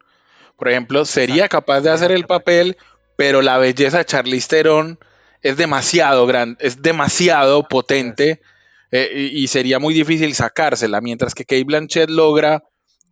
por 0.58 0.68
ejemplo, 0.68 1.06
sería 1.06 1.48
capaz 1.48 1.80
de 1.80 1.92
hacer 1.92 2.12
el 2.12 2.26
papel, 2.26 2.76
pero 3.16 3.42
la 3.42 3.58
belleza 3.58 4.00
de 4.00 4.04
Charlize 4.06 4.50
Theron 4.50 5.00
es 5.42 5.56
demasiado 5.56 6.28
grande, 6.28 6.58
es 6.60 6.82
demasiado 6.82 7.66
potente 7.70 8.42
eh, 8.92 9.30
y, 9.34 9.48
sería 9.48 9.80
muy 9.80 9.94
difícil 9.94 10.34
sacársela, 10.34 11.00
mientras 11.00 11.36
que 11.36 11.46
Kate 11.46 11.64
Blanchett 11.64 12.10
logra 12.10 12.64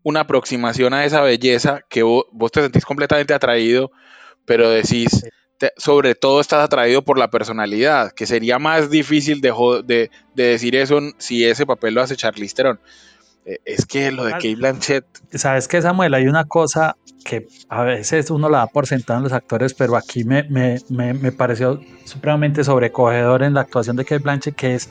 una 0.03 0.21
aproximación 0.21 0.93
a 0.93 1.05
esa 1.05 1.21
belleza 1.21 1.81
que 1.89 2.01
vos, 2.01 2.25
te 2.51 2.61
sentís 2.61 2.85
completamente 2.85 3.33
atraído, 3.33 3.91
pero 4.45 4.69
decís, 4.69 5.25
sobre 5.75 6.15
todo 6.15 6.41
estás 6.41 6.63
atraído 6.63 7.03
por 7.03 7.19
la 7.19 7.29
personalidad, 7.29 8.11
que 8.11 8.25
sería 8.25 8.57
más 8.57 8.89
difícil 8.89 9.41
de, 9.41 9.51
de, 9.85 10.09
decir 10.33 10.75
eso 10.75 10.99
si 11.17 11.45
ese 11.45 11.65
papel 11.65 11.93
lo 11.93 12.01
hace 12.01 12.15
Charlize 12.15 12.55
Theron. 12.55 12.79
Eh, 13.45 13.59
es 13.65 13.85
que 13.85 14.11
lo 14.11 14.25
de 14.25 14.31
Kate 14.31 14.55
Blanchett. 14.55 15.05
Sabes 15.33 15.67
que 15.67 15.81
Samuel, 15.81 16.13
hay 16.13 16.27
una 16.27 16.45
cosa 16.45 16.97
que 17.23 17.47
a 17.69 17.83
veces 17.83 18.31
uno 18.31 18.49
la 18.49 18.59
da 18.59 18.67
por 18.67 18.87
sentado 18.87 19.19
en 19.19 19.23
los 19.23 19.33
actores, 19.33 19.73
pero 19.73 19.95
aquí 19.95 20.23
me, 20.23 20.43
me, 20.43 20.79
me, 20.89 21.13
me 21.13 21.31
pareció 21.31 21.81
supremamente 22.05 22.63
sobrecogedor 22.63 23.43
en 23.43 23.53
la 23.53 23.61
actuación 23.61 23.95
de 23.95 24.05
Kate 24.05 24.23
Blanchett, 24.23 24.55
que 24.55 24.75
es 24.75 24.89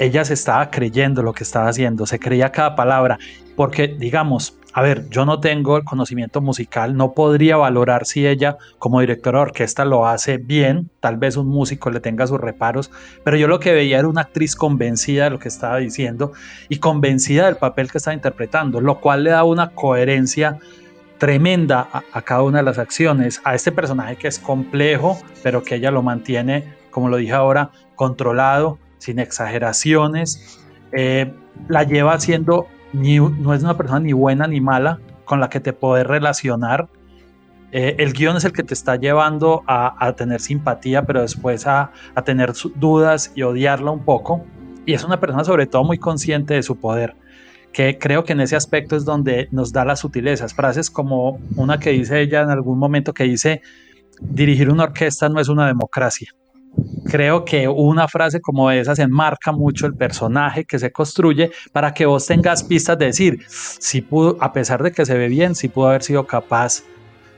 ella 0.00 0.24
se 0.24 0.32
estaba 0.32 0.70
creyendo 0.70 1.22
lo 1.22 1.34
que 1.34 1.44
estaba 1.44 1.68
haciendo, 1.68 2.06
se 2.06 2.18
creía 2.18 2.50
cada 2.50 2.74
palabra, 2.74 3.18
porque 3.54 3.86
digamos, 3.86 4.56
a 4.72 4.80
ver, 4.80 5.10
yo 5.10 5.26
no 5.26 5.40
tengo 5.40 5.76
el 5.76 5.84
conocimiento 5.84 6.40
musical, 6.40 6.96
no 6.96 7.12
podría 7.12 7.58
valorar 7.58 8.06
si 8.06 8.26
ella 8.26 8.56
como 8.78 9.00
directora 9.00 9.40
de 9.40 9.42
orquesta 9.42 9.84
lo 9.84 10.06
hace 10.06 10.38
bien, 10.38 10.88
tal 11.00 11.18
vez 11.18 11.36
un 11.36 11.48
músico 11.48 11.90
le 11.90 12.00
tenga 12.00 12.26
sus 12.26 12.40
reparos, 12.40 12.90
pero 13.24 13.36
yo 13.36 13.46
lo 13.46 13.60
que 13.60 13.74
veía 13.74 13.98
era 13.98 14.08
una 14.08 14.22
actriz 14.22 14.56
convencida 14.56 15.24
de 15.24 15.30
lo 15.30 15.38
que 15.38 15.48
estaba 15.48 15.76
diciendo 15.76 16.32
y 16.70 16.78
convencida 16.78 17.44
del 17.44 17.56
papel 17.56 17.90
que 17.92 17.98
estaba 17.98 18.14
interpretando, 18.14 18.80
lo 18.80 19.00
cual 19.00 19.24
le 19.24 19.30
da 19.30 19.44
una 19.44 19.72
coherencia 19.72 20.58
tremenda 21.18 21.86
a, 21.92 22.02
a, 22.10 22.22
cada 22.22 22.42
una 22.42 22.58
de 22.58 22.64
las 22.64 22.78
acciones, 22.78 23.42
a 23.44 23.54
este 23.54 23.70
personaje 23.70 24.16
que 24.16 24.28
es 24.28 24.38
complejo, 24.38 25.18
pero 25.42 25.62
que 25.62 25.74
ella 25.74 25.90
lo 25.90 26.02
mantiene, 26.02 26.72
como 26.90 27.10
lo 27.10 27.18
dije 27.18 27.34
ahora, 27.34 27.70
controlado, 27.96 28.78
sin 29.00 29.18
exageraciones, 29.18 30.60
eh, 30.92 31.32
la 31.68 31.82
lleva 31.82 32.18
siendo, 32.20 32.66
ni, 32.92 33.18
no 33.18 33.54
es 33.54 33.62
una 33.62 33.76
persona 33.76 34.00
ni 34.00 34.12
buena 34.12 34.46
ni 34.46 34.60
mala 34.60 35.00
con 35.24 35.40
la 35.40 35.48
que 35.48 35.60
te 35.60 35.72
puedes 35.72 36.06
relacionar. 36.06 36.88
eh, 37.72 37.96
el 37.98 38.12
guion 38.12 38.36
es 38.36 38.44
el 38.44 38.52
que 38.52 38.64
te 38.64 38.74
está 38.74 38.96
llevando 38.96 39.62
a, 39.66 40.12
tener 40.16 40.40
simpatía, 40.40 41.06
pero 41.06 41.20
después 41.22 41.66
a, 41.66 41.92
a 42.14 42.22
tener 42.22 42.52
dudas 42.76 43.32
y 43.34 43.42
odiarla 43.42 43.90
un 43.90 44.04
poco. 44.04 44.44
Y 44.86 44.94
es 44.94 45.04
una 45.04 45.20
persona 45.20 45.44
sobre 45.44 45.66
todo 45.66 45.84
muy 45.84 45.98
consciente 45.98 46.54
de 46.54 46.62
su 46.62 46.76
poder 46.80 47.16
que 47.72 47.98
creo 47.98 48.24
que 48.24 48.32
en 48.32 48.40
ese 48.40 48.56
aspecto 48.56 48.96
es 48.96 49.04
donde 49.04 49.48
nos 49.52 49.72
da 49.72 49.84
las 49.84 50.00
sutilezas. 50.00 50.54
Frases 50.54 50.90
como 50.90 51.40
una 51.56 51.78
que 51.78 51.90
dice 51.90 52.20
ella 52.20 52.42
en 52.42 52.50
algún 52.50 52.78
momento 52.78 53.14
que 53.14 53.24
dice, 53.24 53.62
dirigir 54.20 54.70
una 54.70 54.84
orquesta 54.84 55.28
no 55.28 55.40
es 55.40 55.48
una 55.48 55.66
democracia. 55.66 56.34
Creo 57.04 57.44
que 57.44 57.66
una 57.66 58.06
frase 58.06 58.40
como 58.40 58.70
esa 58.70 58.94
se 58.94 59.02
enmarca 59.02 59.52
mucho 59.52 59.86
el 59.86 59.94
personaje 59.94 60.64
que 60.64 60.78
se 60.78 60.92
construye 60.92 61.50
para 61.72 61.92
que 61.92 62.06
vos 62.06 62.26
tengas 62.26 62.62
pistas 62.62 62.98
de 62.98 63.06
decir, 63.06 63.40
si 63.48 64.00
pudo, 64.00 64.36
a 64.40 64.52
pesar 64.52 64.82
de 64.82 64.92
que 64.92 65.04
se 65.04 65.18
ve 65.18 65.28
bien, 65.28 65.54
si 65.54 65.68
pudo 65.68 65.88
haber 65.88 66.02
sido 66.02 66.26
capaz 66.26 66.84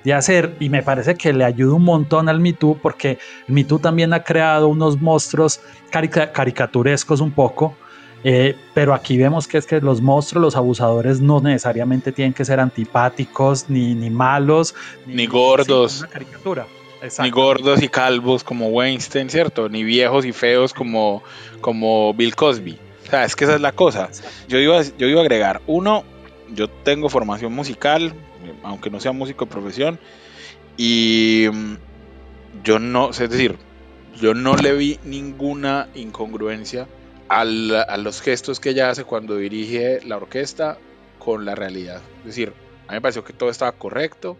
de 0.04 0.12
hacer. 0.12 0.54
Y 0.60 0.68
me 0.68 0.82
parece 0.82 1.14
que 1.14 1.32
le 1.32 1.44
ayuda 1.44 1.74
un 1.74 1.84
montón 1.84 2.28
al 2.28 2.40
Me 2.40 2.52
porque 2.54 3.18
el 3.48 3.54
Me 3.54 3.64
también 3.64 4.12
ha 4.12 4.22
creado 4.22 4.68
unos 4.68 5.00
monstruos 5.00 5.60
caricaturescos 5.90 7.20
un 7.20 7.30
poco 7.30 7.76
eh, 8.24 8.56
pero 8.72 8.94
aquí 8.94 9.18
vemos 9.18 9.48
que 9.48 9.58
es 9.58 9.66
que 9.66 9.80
los 9.80 10.00
monstruos, 10.00 10.42
los 10.42 10.56
abusadores 10.56 11.20
no 11.20 11.40
necesariamente 11.40 12.12
tienen 12.12 12.32
que 12.32 12.44
ser 12.44 12.60
antipáticos, 12.60 13.68
ni, 13.68 13.94
ni 13.94 14.10
malos, 14.10 14.74
ni, 15.06 15.26
gordos. 15.26 16.04
Ni 17.20 17.30
gordos 17.30 17.82
y 17.82 17.88
calvos 17.88 18.44
como 18.44 18.68
Weinstein, 18.68 19.28
¿cierto? 19.28 19.68
Ni 19.68 19.82
viejos 19.82 20.24
y 20.24 20.32
feos 20.32 20.72
como, 20.72 21.22
como 21.60 22.14
Bill 22.14 22.36
Cosby. 22.36 22.78
O 23.06 23.10
sea, 23.10 23.24
es 23.24 23.34
que 23.34 23.44
esa 23.44 23.56
es 23.56 23.60
la 23.60 23.72
cosa. 23.72 24.08
Yo 24.48 24.58
iba, 24.58 24.80
yo 24.82 25.08
iba 25.08 25.20
a 25.20 25.22
agregar, 25.22 25.60
uno, 25.66 26.04
yo 26.54 26.68
tengo 26.68 27.08
formación 27.08 27.52
musical, 27.52 28.14
aunque 28.62 28.90
no 28.90 29.00
sea 29.00 29.12
músico 29.12 29.46
de 29.46 29.50
profesión, 29.50 29.98
y 30.76 31.46
mm, 31.52 31.74
yo 32.64 32.78
no, 32.78 33.10
es 33.10 33.18
decir, 33.18 33.56
yo 34.20 34.34
no 34.34 34.56
le 34.56 34.72
vi 34.74 34.98
ninguna 35.04 35.88
incongruencia 35.94 36.86
a 37.28 37.44
los 37.44 38.20
gestos 38.20 38.60
que 38.60 38.70
ella 38.70 38.90
hace 38.90 39.04
cuando 39.04 39.36
dirige 39.36 40.00
la 40.04 40.18
orquesta 40.18 40.76
con 41.18 41.44
la 41.46 41.54
realidad. 41.54 42.02
Es 42.20 42.26
decir, 42.26 42.52
a 42.86 42.92
mí 42.92 42.96
me 42.96 43.00
pareció 43.00 43.24
que 43.24 43.32
todo 43.32 43.48
estaba 43.48 43.72
correcto. 43.72 44.36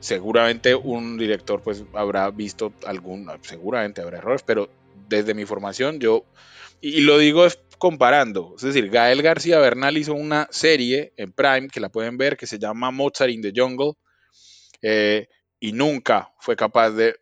Seguramente 0.00 0.74
un 0.74 1.18
director 1.18 1.60
pues 1.62 1.84
habrá 1.94 2.30
visto 2.30 2.72
algún, 2.86 3.30
seguramente 3.42 4.00
habrá 4.00 4.18
errores, 4.18 4.42
pero 4.42 4.70
desde 5.08 5.34
mi 5.34 5.44
formación 5.44 5.98
yo, 5.98 6.24
y, 6.80 7.00
lo 7.00 7.18
digo 7.18 7.46
es 7.46 7.58
comparando, 7.78 8.54
es 8.56 8.62
decir, 8.62 8.90
Gael 8.90 9.22
García 9.22 9.58
Bernal 9.58 9.96
hizo 9.98 10.14
una 10.14 10.48
serie 10.50 11.12
en 11.16 11.32
Prime 11.32 11.68
que 11.68 11.80
la 11.80 11.88
pueden 11.88 12.16
ver 12.16 12.36
que 12.36 12.46
se 12.46 12.58
llama 12.58 12.90
Mozart 12.90 13.30
in 13.30 13.42
the 13.42 13.52
Jungle 13.54 13.92
eh, 14.82 15.28
y 15.60 15.72
nunca 15.72 16.32
fue 16.38 16.56
capaz 16.56 16.90
de 16.90 17.16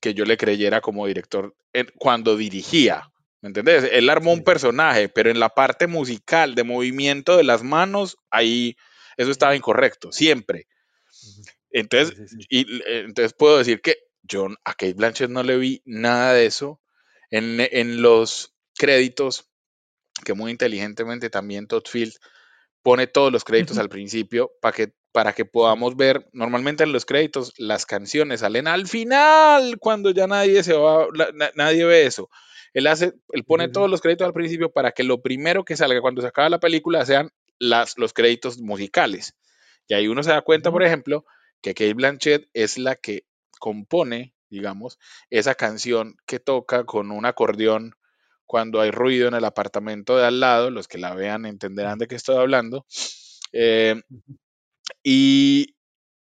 que 0.00 0.14
yo 0.14 0.24
le 0.24 0.36
creyera 0.36 0.80
como 0.80 1.06
director 1.06 1.54
cuando 1.98 2.36
dirigía. 2.36 3.10
¿Me 3.42 3.48
entendés? 3.48 3.88
Él 3.90 4.10
armó 4.10 4.32
un 4.32 4.44
personaje, 4.44 5.08
pero 5.08 5.30
en 5.30 5.40
la 5.40 5.48
parte 5.48 5.86
musical 5.86 6.54
de 6.54 6.64
movimiento 6.64 7.36
de 7.36 7.44
las 7.44 7.62
manos, 7.62 8.18
ahí 8.30 8.76
eso 9.16 9.30
estaba 9.30 9.56
incorrecto, 9.56 10.12
siempre. 10.12 10.66
Entonces, 11.70 12.36
Y, 12.48 12.60
eh, 12.82 13.04
entonces 13.06 13.32
puedo 13.32 13.58
decir 13.58 13.80
que 13.80 13.96
yo 14.22 14.48
a 14.64 14.74
Kate 14.74 14.94
Blanchett 14.94 15.30
no 15.30 15.42
le 15.42 15.56
vi 15.56 15.82
nada 15.84 16.34
de 16.34 16.46
eso. 16.46 16.80
En, 17.30 17.58
en 17.60 18.02
los 18.02 18.54
créditos, 18.76 19.48
que 20.24 20.34
muy 20.34 20.50
inteligentemente 20.50 21.30
también 21.30 21.66
Todd 21.66 21.84
Field 21.86 22.14
pone 22.82 23.06
todos 23.06 23.32
los 23.32 23.44
créditos 23.44 23.78
al 23.78 23.88
principio 23.88 24.52
para 24.60 24.74
que, 24.74 24.92
para 25.12 25.32
que 25.32 25.44
podamos 25.44 25.96
ver, 25.96 26.28
normalmente 26.32 26.84
en 26.84 26.92
los 26.92 27.04
créditos 27.04 27.52
las 27.58 27.86
canciones 27.86 28.40
salen 28.40 28.66
al 28.66 28.86
final, 28.86 29.78
cuando 29.78 30.10
ya 30.10 30.26
nadie 30.26 30.62
se 30.62 30.72
va, 30.74 31.06
nadie 31.54 31.84
ve 31.84 32.06
eso. 32.06 32.30
Él, 32.72 32.86
hace, 32.86 33.12
él 33.32 33.44
pone 33.44 33.68
todos 33.68 33.90
los 33.90 34.00
créditos 34.00 34.26
al 34.26 34.32
principio 34.32 34.70
para 34.70 34.92
que 34.92 35.02
lo 35.02 35.20
primero 35.20 35.64
que 35.64 35.76
salga 35.76 36.00
cuando 36.00 36.22
se 36.22 36.28
acaba 36.28 36.48
la 36.48 36.60
película 36.60 37.04
sean 37.04 37.30
las, 37.58 37.98
los 37.98 38.12
créditos 38.12 38.58
musicales. 38.58 39.34
Y 39.88 39.94
ahí 39.94 40.06
uno 40.06 40.22
se 40.22 40.30
da 40.30 40.42
cuenta, 40.42 40.70
por 40.70 40.84
ejemplo, 40.84 41.24
que 41.62 41.74
Kate 41.74 41.94
Blanchett 41.94 42.48
es 42.54 42.78
la 42.78 42.96
que 42.96 43.26
compone, 43.58 44.34
digamos, 44.48 44.98
esa 45.30 45.54
canción 45.54 46.16
que 46.26 46.40
toca 46.40 46.84
con 46.84 47.10
un 47.10 47.26
acordeón 47.26 47.94
cuando 48.46 48.80
hay 48.80 48.90
ruido 48.90 49.28
en 49.28 49.34
el 49.34 49.44
apartamento 49.44 50.16
de 50.16 50.26
al 50.26 50.40
lado. 50.40 50.70
Los 50.70 50.88
que 50.88 50.98
la 50.98 51.14
vean 51.14 51.46
entenderán 51.46 51.98
de 51.98 52.08
qué 52.08 52.16
estoy 52.16 52.36
hablando. 52.36 52.86
Eh, 53.52 54.00
y, 55.02 55.76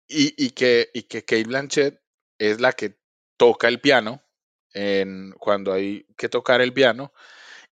y, 0.08 0.50
que, 0.52 0.90
y 0.94 1.04
que 1.04 1.24
Kate 1.24 1.46
Blanchett 1.46 2.02
es 2.38 2.60
la 2.60 2.74
que 2.74 2.98
toca 3.38 3.68
el 3.68 3.80
piano 3.80 4.22
en, 4.74 5.32
cuando 5.40 5.74
hay 5.74 6.06
que 6.18 6.30
tocar 6.30 6.62
el 6.62 6.74
piano. 6.74 7.14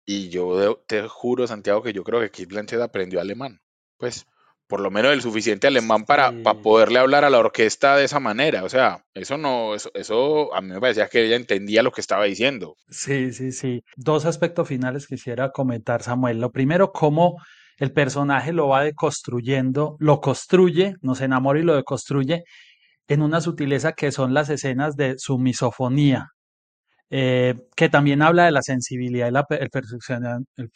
Y 0.06 0.30
yo 0.30 0.84
te 0.88 1.08
juro, 1.08 1.48
Santiago, 1.48 1.82
que 1.82 1.94
yo 1.94 2.04
creo 2.04 2.20
que 2.20 2.32
Keith 2.32 2.50
Blanchett 2.50 2.82
aprendió 2.82 3.22
alemán. 3.22 3.62
Pues, 3.98 4.26
por 4.68 4.80
lo 4.80 4.90
menos 4.92 5.14
el 5.14 5.22
suficiente 5.22 5.68
alemán 5.68 6.06
para, 6.06 6.32
para, 6.44 6.60
poderle 6.60 7.00
hablar 7.00 7.26
a 7.26 7.30
la 7.30 7.40
orquesta 7.40 7.96
de 7.96 8.06
esa 8.06 8.20
manera. 8.20 8.64
O 8.64 8.70
sea, 8.70 9.04
eso 9.14 9.38
no, 9.38 9.76
eso, 9.76 9.92
eso 9.94 10.54
a 10.54 10.62
mí 10.62 10.70
me 10.70 10.80
parecía 10.80 11.08
que 11.10 11.26
ella 11.26 11.36
entendía 11.36 11.84
lo 11.84 11.92
que 11.92 12.02
estaba 12.02 12.26
diciendo. 12.26 12.76
Sí, 12.90 13.34
sí, 13.34 13.52
sí. 13.52 13.84
Dos 13.96 14.26
aspectos 14.26 14.68
finales 14.68 15.08
quisiera 15.08 15.52
comentar, 15.52 16.02
Samuel. 16.02 16.40
Lo 16.40 16.52
primero, 16.52 16.92
cómo 16.92 17.38
el 17.78 17.92
personaje 17.92 18.54
lo 18.54 18.68
va 18.68 18.84
deconstruyendo, 18.84 19.96
lo 20.00 20.22
construye, 20.22 20.96
nos 21.02 21.22
enamora 21.22 21.60
y 21.60 21.64
lo 21.64 21.76
deconstruye 21.76 22.44
en 23.08 23.22
una 23.22 23.42
sutileza 23.42 23.94
que 23.94 24.12
son 24.12 24.34
las 24.34 24.50
escenas 24.50 24.96
de 24.96 25.16
su 25.18 25.38
misofonía. 25.38 26.30
Eh, 27.10 27.54
que 27.76 27.90
también 27.90 28.24
habla 28.24 28.46
de 28.46 28.52
la 28.52 28.64
sensibilidad 28.64 29.28
y 29.28 29.54
el, 29.60 30.70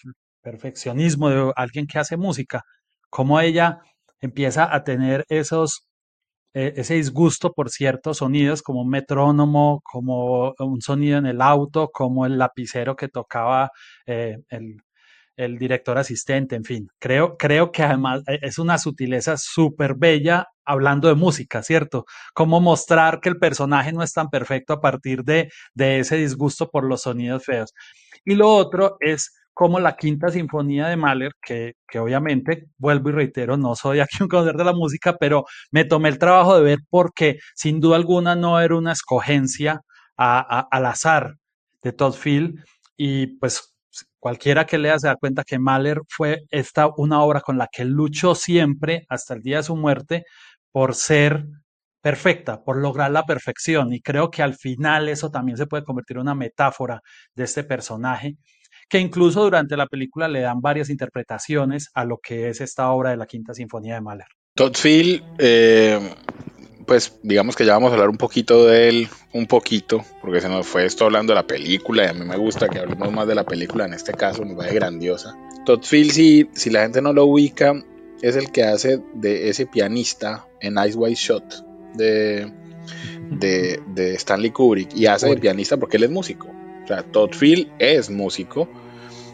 perfeccionismo 0.43 1.29
de 1.29 1.51
alguien 1.55 1.87
que 1.87 1.97
hace 1.97 2.15
música, 2.15 2.61
cómo 3.09 3.39
ella 3.39 3.79
empieza 4.21 4.73
a 4.73 4.83
tener 4.83 5.25
esos, 5.29 5.87
e, 6.53 6.73
ese 6.77 6.95
disgusto 6.95 7.53
por 7.53 7.69
ciertos 7.69 8.17
sonidos, 8.17 8.61
como 8.63 8.81
un 8.81 8.89
metrónomo, 8.89 9.81
como 9.83 10.53
un 10.59 10.81
sonido 10.81 11.17
en 11.19 11.27
el 11.27 11.41
auto, 11.41 11.89
como 11.91 12.25
el 12.25 12.37
lapicero 12.37 12.95
que 12.95 13.09
tocaba 13.09 13.71
eh, 14.05 14.37
el, 14.49 14.77
el 15.37 15.57
director 15.57 15.97
asistente, 15.97 16.55
en 16.55 16.63
fin. 16.65 16.89
Creo, 16.99 17.37
creo 17.37 17.71
que 17.71 17.83
además 17.83 18.23
e, 18.27 18.39
es 18.41 18.59
una 18.59 18.77
sutileza 18.77 19.37
súper 19.37 19.95
bella 19.95 20.47
hablando 20.65 21.07
de 21.07 21.15
música, 21.15 21.63
¿cierto? 21.63 22.05
Cómo 22.33 22.59
mostrar 22.59 23.21
que 23.21 23.29
el 23.29 23.37
personaje 23.37 23.93
no 23.93 24.03
es 24.03 24.13
tan 24.13 24.29
perfecto 24.29 24.73
a 24.73 24.81
partir 24.81 25.23
de, 25.23 25.49
de 25.73 25.99
ese 25.99 26.17
disgusto 26.17 26.69
por 26.69 26.83
los 26.85 27.03
sonidos 27.03 27.45
feos. 27.45 27.73
Y 28.25 28.35
lo 28.35 28.49
otro 28.49 28.97
es 28.99 29.31
como 29.57 29.79
la 29.79 29.95
quinta 29.95 30.29
sinfonía 30.29 30.87
de 30.87 30.97
Mahler, 30.97 31.31
que, 31.41 31.73
que, 31.87 31.97
obviamente, 31.97 32.67
vuelvo 32.77 33.09
y 33.09 33.13
reitero, 33.13 33.57
no 33.57 33.73
soy 33.73 33.99
aquí 34.01 34.21
un 34.21 34.29
conocedor 34.29 34.57
de 34.57 34.65
la 34.65 34.73
música, 34.73 35.17
pero 35.19 35.45
me 35.71 35.83
tomé 35.83 36.09
el 36.09 36.19
trabajo 36.19 36.55
de 36.57 36.63
ver 36.63 36.79
porque 36.89 37.39
sin 37.55 37.79
duda 37.79 37.95
alguna 37.95 38.35
no 38.35 38.59
era 38.61 38.75
una 38.75 38.91
escogencia 38.91 39.81
al 40.15 40.85
azar 40.85 41.35
de 41.81 41.91
Todd 41.91 42.13
Field 42.13 42.63
y 42.97 43.37
pues 43.39 43.73
Cualquiera 44.19 44.65
que 44.65 44.77
lea 44.77 44.99
se 44.99 45.07
da 45.07 45.15
cuenta 45.15 45.43
que 45.43 45.59
Mahler 45.59 46.01
fue 46.09 46.41
esta 46.49 46.89
una 46.97 47.21
obra 47.21 47.41
con 47.41 47.57
la 47.57 47.67
que 47.71 47.85
luchó 47.85 48.35
siempre 48.35 49.05
hasta 49.09 49.35
el 49.35 49.41
día 49.41 49.57
de 49.57 49.63
su 49.63 49.75
muerte 49.75 50.25
por 50.71 50.95
ser 50.95 51.45
perfecta, 52.01 52.63
por 52.63 52.77
lograr 52.77 53.11
la 53.11 53.23
perfección. 53.23 53.93
Y 53.93 54.01
creo 54.01 54.31
que 54.31 54.43
al 54.43 54.55
final 54.55 55.09
eso 55.09 55.29
también 55.29 55.57
se 55.57 55.67
puede 55.67 55.83
convertir 55.83 56.17
en 56.17 56.21
una 56.21 56.35
metáfora 56.35 57.01
de 57.35 57.43
este 57.43 57.63
personaje, 57.63 58.35
que 58.89 58.99
incluso 58.99 59.43
durante 59.43 59.77
la 59.77 59.87
película 59.87 60.27
le 60.27 60.41
dan 60.41 60.61
varias 60.61 60.89
interpretaciones 60.89 61.89
a 61.93 62.05
lo 62.05 62.17
que 62.17 62.49
es 62.49 62.61
esta 62.61 62.91
obra 62.91 63.11
de 63.11 63.17
la 63.17 63.25
Quinta 63.25 63.53
Sinfonía 63.53 63.95
de 63.95 64.01
Mahler. 64.01 64.27
Todd 64.55 64.75
Field 64.75 65.23
eh, 65.39 65.99
pues 66.87 67.19
digamos 67.21 67.55
que 67.55 67.65
ya 67.65 67.73
vamos 67.73 67.91
a 67.91 67.93
hablar 67.93 68.09
un 68.09 68.17
poquito 68.17 68.65
de 68.65 68.87
él, 68.87 69.09
un 69.33 69.45
poquito, 69.45 70.03
porque 70.21 70.39
se 70.39 70.47
nos 70.47 70.65
fue 70.65 70.85
esto 70.85 71.03
hablando 71.03 71.33
de 71.33 71.35
la 71.35 71.45
película 71.45 72.05
y 72.05 72.07
a 72.07 72.13
mí 72.13 72.25
me 72.25 72.37
gusta 72.37 72.69
que 72.69 72.79
hablemos 72.79 73.11
más 73.11 73.27
de 73.27 73.35
la 73.35 73.43
película, 73.43 73.85
en 73.85 73.93
este 73.93 74.13
caso 74.13 74.43
me 74.45 74.55
parece 74.55 74.75
grandiosa. 74.75 75.37
Todd 75.65 75.83
Field, 75.83 76.11
si, 76.11 76.49
si 76.53 76.69
la 76.69 76.83
gente 76.83 77.01
no 77.01 77.11
lo 77.11 77.25
ubica, 77.25 77.73
es 78.21 78.37
el 78.37 78.51
que 78.51 78.63
hace 78.63 79.01
de 79.13 79.49
ese 79.49 79.65
pianista 79.65 80.47
en 80.61 80.77
Ice 80.87 80.97
White 80.97 81.19
Shot 81.19 81.65
de, 81.95 82.53
de, 83.31 84.15
Stanley 84.15 84.51
Kubrick 84.51 84.95
y 84.95 85.07
hace 85.07 85.29
de 85.29 85.37
pianista 85.37 85.75
porque 85.75 85.97
él 85.97 86.05
es 86.05 86.09
músico. 86.09 86.47
Todd 87.11 87.33
Field 87.33 87.71
es 87.79 88.09
músico. 88.09 88.67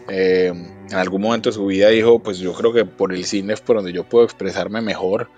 Eh, 0.10 0.48
en 0.48 0.96
algún 0.96 1.22
momento 1.22 1.50
de 1.50 1.54
su 1.54 1.66
vida 1.66 1.90
dijo, 1.90 2.20
pues 2.20 2.38
yo 2.38 2.54
creo 2.54 2.74
que 2.74 2.86
por 2.86 3.14
el 3.14 3.26
cine 3.26 3.54
es 3.54 3.62
por 3.62 3.78
donde 3.78 3.94
yo 3.94 4.04
puedo 4.04 4.26
expresarme 4.26 4.82
mejor 4.82 5.30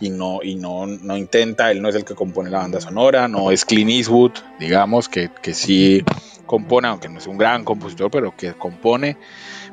y 0.00 0.10
no, 0.10 0.40
y 0.42 0.54
no, 0.54 0.86
no 0.86 1.16
intenta, 1.16 1.70
él 1.70 1.82
no 1.82 1.88
es 1.88 1.94
el 1.94 2.04
que 2.04 2.14
compone 2.14 2.50
la 2.50 2.58
banda 2.58 2.80
sonora, 2.80 3.28
no 3.28 3.50
es 3.50 3.64
Clint 3.64 3.90
Eastwood, 3.90 4.32
digamos, 4.58 5.08
que, 5.08 5.30
que 5.42 5.54
sí 5.54 6.04
compone, 6.46 6.88
aunque 6.88 7.08
no 7.08 7.18
es 7.18 7.26
un 7.26 7.38
gran 7.38 7.64
compositor, 7.64 8.10
pero 8.10 8.36
que 8.36 8.54
compone, 8.54 9.16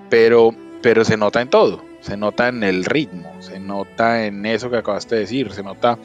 pero, 0.10 0.56
pero 0.82 1.06
se 1.06 1.18
nota 1.18 1.42
en 1.42 1.50
todo, 1.50 1.84
se 2.02 2.18
nota 2.18 2.48
en 2.48 2.64
el 2.64 2.86
ritmo, 2.86 3.32
se 3.40 3.60
nota 3.60 4.26
en 4.26 4.46
eso 4.46 4.70
que 4.70 4.78
acabaste 4.78 5.16
de 5.16 5.22
decir, 5.22 5.52
se 5.52 5.64
nota 5.64 6.00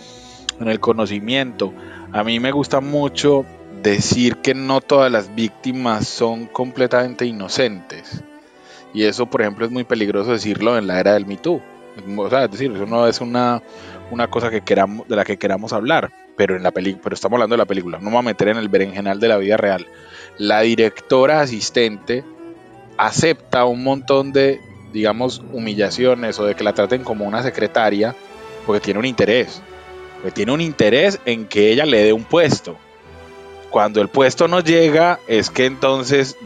en 0.61 0.69
el 0.69 0.81
conocimiento. 0.81 1.73
A 2.13 2.25
mí 2.25 2.41
me 2.41 2.53
gusta 2.53 2.81
mucho 2.81 3.45
decir 3.83 4.37
que 4.37 4.55
no 4.55 4.81
todas 4.81 5.11
las 5.11 5.35
víctimas 5.35 6.07
son 6.07 6.47
completamente 6.47 7.27
inocentes. 7.27 8.23
Y 8.93 9.05
eso, 9.05 9.27
por 9.27 9.41
ejemplo, 9.41 9.65
es 9.65 9.73
muy 9.73 9.85
peligroso 9.85 10.33
decirlo 10.33 10.77
en 10.77 10.87
la 10.87 11.01
era 11.01 11.15
del 11.15 11.27
Me 11.27 11.37
Too. 11.37 11.61
O 12.17 12.31
sea, 12.31 12.45
es 12.45 12.51
decir, 12.51 12.73
eso 12.73 12.87
no 12.87 13.07
es 13.07 13.21
una, 13.21 13.63
una 14.11 14.29
cosa 14.29 14.51
que 14.51 14.63
queramos, 14.63 15.07
de 15.09 15.17
la 15.17 15.25
que 15.25 15.39
queramos 15.39 15.73
hablar, 15.73 16.11
pero, 16.37 16.57
en 16.57 16.63
la 16.63 16.71
pero 16.71 17.15
estamos 17.15 17.37
hablando 17.37 17.55
de 17.55 17.59
la 17.59 17.67
película. 17.67 17.99
No 17.99 18.07
me 18.07 18.11
voy 18.13 18.21
a 18.21 18.23
meter 18.23 18.49
en 18.49 18.57
el 18.57 18.69
berenjenal 18.69 19.21
de 19.21 19.29
la 19.29 19.37
vida 19.37 19.57
real. 19.57 19.87
La 20.39 20.61
directora 20.61 21.41
asistente 21.41 22.25
acepta 22.97 23.65
un 23.65 23.83
montón 23.83 24.33
de, 24.33 24.61
digamos, 24.93 25.43
humillaciones 25.53 26.39
o 26.39 26.45
de 26.45 26.55
que 26.55 26.65
la 26.65 26.75
traten 26.75 27.05
como 27.05 27.25
una 27.25 27.43
secretaria 27.43 28.15
porque 28.67 28.81
tiene 28.81 29.01
un 29.01 29.07
interés. 29.07 29.63
Porque 30.17 30.33
tiene 30.33 30.53
un 30.53 30.61
interés 30.61 31.21
en 31.25 31.47
que 31.47 31.73
ella 31.73 31.87
le 31.87 32.05
dé 32.05 32.13
un 32.13 32.25
puesto. 32.25 32.77
Cuando 33.71 34.01
el 34.01 34.09
puesto 34.09 34.49
no 34.49 34.61
llega, 34.61 35.21
es 35.29 35.49
que 35.49 35.67
entonces 35.67 36.37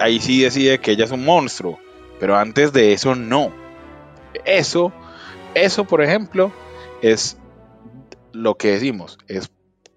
ahí 0.00 0.18
sí 0.20 0.42
decide 0.42 0.78
que 0.78 0.92
ella 0.92 1.04
es 1.04 1.10
un 1.10 1.24
monstruo. 1.24 1.78
Pero 2.18 2.36
antes 2.36 2.72
de 2.72 2.92
eso, 2.92 3.14
no. 3.14 3.52
Eso, 4.44 4.92
eso, 5.54 5.84
por 5.84 6.02
ejemplo, 6.02 6.52
es 7.02 7.36
lo 8.32 8.56
que 8.56 8.72
decimos, 8.72 9.18
es 9.28 9.50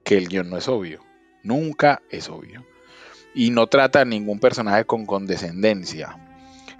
que 0.03 0.17
el 0.17 0.27
guion 0.27 0.49
no 0.49 0.57
es 0.57 0.67
obvio. 0.67 1.01
Nunca 1.43 2.01
es 2.09 2.29
obvio. 2.29 2.65
Y 3.33 3.49
no 3.51 3.67
trata 3.67 4.01
a 4.01 4.05
ningún 4.05 4.39
personaje 4.39 4.85
con 4.85 5.05
condescendencia. 5.05 6.17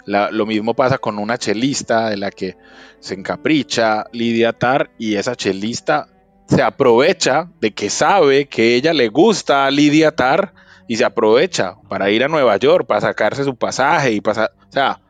lo 0.06 0.46
mismo 0.46 0.74
pasa 0.74 0.98
con 0.98 1.18
una 1.18 1.38
chelista 1.38 2.10
de 2.10 2.18
la 2.18 2.30
que 2.30 2.56
se 3.00 3.14
encapricha 3.14 4.06
Lidia 4.12 4.52
Tar 4.52 4.90
y 4.98 5.16
esa 5.16 5.34
chelista 5.34 6.08
se 6.46 6.62
aprovecha 6.62 7.50
de 7.60 7.72
que 7.72 7.90
sabe 7.90 8.46
que 8.46 8.74
ella 8.74 8.92
le 8.92 9.08
gusta 9.08 9.66
a 9.66 9.70
Lidia 9.70 10.14
Tar 10.14 10.54
y 10.86 10.96
se 10.96 11.04
aprovecha 11.04 11.76
para 11.88 12.10
ir 12.10 12.24
a 12.24 12.28
Nueva 12.28 12.56
York, 12.56 12.86
para 12.86 13.00
sacarse 13.00 13.44
su 13.44 13.56
pasaje 13.56 14.12
y 14.12 14.20
pasar, 14.20 14.52
o 14.68 14.72
sea, 14.72 15.00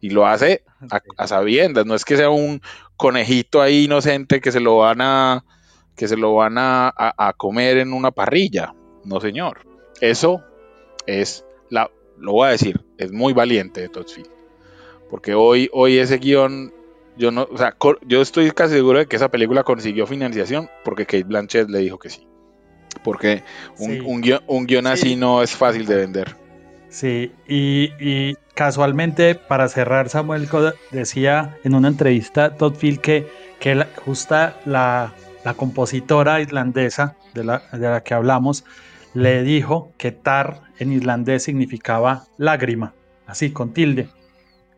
y 0.00 0.10
lo 0.10 0.26
hace 0.26 0.64
a, 1.16 1.26
sabiendas, 1.26 1.86
no 1.86 1.94
es 1.94 2.04
que 2.04 2.16
sea 2.16 2.30
un 2.30 2.60
conejito 2.96 3.62
ahí 3.62 3.84
inocente 3.84 4.40
que 4.40 4.50
se 4.50 4.60
lo 4.60 4.78
van 4.78 5.00
a 5.00 5.44
que 5.96 6.08
se 6.08 6.16
lo 6.16 6.34
van 6.34 6.54
a, 6.56 7.34
comer 7.36 7.76
en 7.76 7.92
una 7.92 8.10
parrilla, 8.10 8.74
no 9.04 9.20
señor. 9.20 9.66
Eso 10.00 10.42
es 11.06 11.44
la, 11.68 11.90
lo 12.16 12.32
voy 12.32 12.48
a 12.48 12.52
decir, 12.52 12.80
es 12.96 13.12
muy 13.12 13.34
valiente 13.34 13.82
de 13.82 13.90
Todd 13.90 14.06
porque 15.10 15.34
hoy, 15.34 15.68
hoy 15.74 15.98
ese 15.98 16.16
guion 16.16 16.72
yo 17.20 17.30
no, 17.30 17.46
o 17.50 17.58
sea, 17.58 17.76
yo 18.06 18.22
estoy 18.22 18.50
casi 18.50 18.74
seguro 18.74 18.98
de 18.98 19.06
que 19.06 19.16
esa 19.16 19.28
película 19.28 19.62
consiguió 19.62 20.06
financiación 20.06 20.70
porque 20.84 21.04
Kate 21.04 21.24
Blanchett 21.24 21.68
le 21.68 21.80
dijo 21.80 21.98
que 21.98 22.08
sí. 22.08 22.26
Porque 23.04 23.44
un, 23.78 24.20
guion, 24.66 24.86
así 24.86 25.16
no 25.16 25.42
es 25.42 25.54
fácil 25.54 25.86
de 25.86 25.96
vender. 25.96 26.36
Sí, 26.88 27.30
y, 27.46 28.34
casualmente, 28.54 29.34
para 29.34 29.68
cerrar, 29.68 30.08
Samuel 30.08 30.48
decía 30.90 31.56
en 31.62 31.74
una 31.74 31.88
entrevista 31.88 32.56
Todd 32.56 32.74
Field 32.74 33.00
que, 33.00 33.28
que 33.60 33.74
la, 33.74 33.88
justa 34.04 34.56
la, 34.64 35.12
compositora 35.56 36.40
islandesa 36.40 37.16
de 37.34 37.44
la, 37.44 37.62
de 37.70 37.88
la 37.88 38.02
que 38.02 38.14
hablamos 38.14 38.64
le 39.12 39.42
dijo 39.42 39.92
que 39.98 40.10
tar 40.10 40.62
en 40.78 40.92
islandés 40.92 41.44
significaba 41.44 42.24
lágrima, 42.38 42.94
así 43.26 43.50
con 43.50 43.72
tilde 43.72 44.08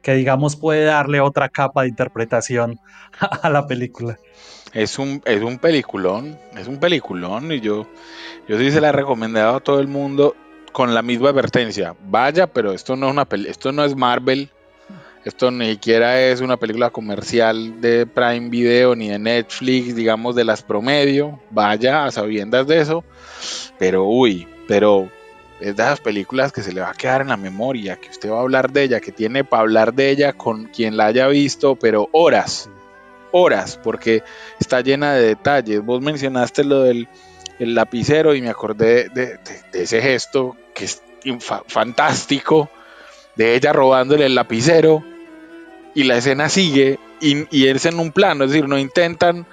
que 0.03 0.15
digamos 0.15 0.57
puede 0.57 0.85
darle 0.85 1.21
otra 1.21 1.49
capa 1.49 1.83
de 1.83 1.88
interpretación 1.88 2.81
a 3.21 3.49
la 3.49 3.67
película. 3.67 4.19
Es 4.73 4.99
un, 4.99 5.23
es 5.25 5.43
un 5.43 5.59
peliculón, 5.59 6.38
es 6.57 6.67
un 6.67 6.79
peliculón 6.79 7.53
y 7.53 7.61
yo, 7.61 7.87
yo 8.49 8.59
sí 8.59 8.71
se 8.71 8.81
la 8.81 8.88
he 8.88 8.93
recomendado 8.93 9.57
a 9.57 9.61
todo 9.61 9.81
el 9.81 9.88
mundo 9.88 10.35
con 10.73 10.95
la 10.95 11.03
misma 11.03 11.29
advertencia. 11.29 11.95
Vaya, 12.07 12.47
pero 12.47 12.73
esto 12.73 12.97
no 12.97 13.07
es 13.07 13.12
una 13.12 13.27
esto 13.47 13.73
no 13.73 13.85
es 13.85 13.95
Marvel, 13.95 14.51
esto 15.25 15.51
ni 15.51 15.73
siquiera 15.73 16.21
es 16.21 16.41
una 16.41 16.57
película 16.57 16.91
comercial 16.91 17.81
de 17.81 18.07
Prime 18.07 18.49
Video 18.49 18.97
ni 18.97 19.09
de 19.09 19.19
Netflix, 19.19 19.95
digamos 19.95 20.35
de 20.35 20.45
las 20.45 20.62
promedio. 20.62 21.38
Vaya 21.51 22.07
a 22.07 22.11
sabiendas 22.11 22.67
de 22.67 22.81
eso, 22.81 23.05
pero 23.79 24.05
uy, 24.05 24.49
pero 24.67 25.11
es 25.62 25.77
de 25.77 25.83
esas 25.83 26.01
películas 26.01 26.53
que 26.53 26.62
se 26.62 26.72
le 26.72 26.81
va 26.81 26.90
a 26.90 26.94
quedar 26.94 27.20
en 27.20 27.29
la 27.29 27.37
memoria, 27.37 27.96
que 27.96 28.11
usted 28.11 28.31
va 28.31 28.38
a 28.38 28.42
hablar 28.42 28.72
de 28.72 28.83
ella, 28.83 29.01
que 29.01 29.12
tiene 29.12 29.44
para 29.44 29.62
hablar 29.62 29.94
de 29.94 30.11
ella 30.11 30.33
con 30.33 30.64
quien 30.66 30.96
la 30.96 31.07
haya 31.07 31.29
visto, 31.29 31.77
pero 31.77 32.09
horas, 32.12 32.68
horas, 33.31 33.79
porque 33.83 34.22
está 34.59 34.81
llena 34.81 35.14
de 35.14 35.29
detalles. 35.29 35.85
Vos 35.85 36.01
mencionaste 36.01 36.64
lo 36.64 36.83
del 36.83 37.09
lapicero 37.59 38.35
y 38.35 38.42
me 38.42 38.51
acordé 38.51 39.09
de, 39.09 39.38
ese 39.72 40.03
gesto 40.03 40.57
que 40.75 40.87
es 40.87 41.03
fantástico, 41.68 42.68
de 43.37 43.55
ella 43.55 43.72
robándole 43.72 44.27
el 44.27 44.35
lapicero 44.35 45.05
y 45.94 46.05
la 46.05 46.16
escena 46.16 46.48
sigue 46.48 46.98
y, 47.20 47.46
y 47.57 47.68
es 47.68 47.87
en 47.87 48.01
un 48.01 48.11
plano, 48.11 48.44
es 48.44 48.51
decir, 48.51 48.68
no 48.68 48.79
intentan 48.79 49.46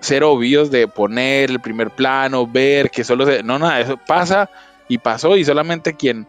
ser 0.00 0.24
obvios 0.24 0.70
de 0.70 0.88
poner 0.88 1.50
el 1.50 1.60
primer 1.60 1.90
plano, 1.90 2.46
ver 2.46 2.90
que 2.90 3.04
solo 3.04 3.26
se... 3.26 3.42
No, 3.42 3.58
nada, 3.58 3.80
eso 3.80 3.98
pasa 3.98 4.50
y 4.94 4.98
pasó 4.98 5.36
y 5.36 5.44
solamente 5.44 5.94
quien 5.94 6.28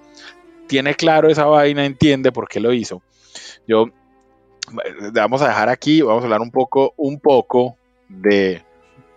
tiene 0.68 0.96
claro 0.96 1.30
esa 1.30 1.46
vaina 1.46 1.86
entiende 1.86 2.32
por 2.32 2.48
qué 2.48 2.60
lo 2.60 2.74
hizo. 2.74 3.04
Yo 3.68 3.86
vamos 5.14 5.44
a 5.44 5.50
dejar 5.50 5.70
aquí, 5.70 6.02
vamos 6.02 6.24
a 6.24 6.26
hablar 6.26 6.42
un 6.42 6.50
poco, 6.50 6.96
un 6.98 7.20
poco 7.20 7.78
de 8.10 8.64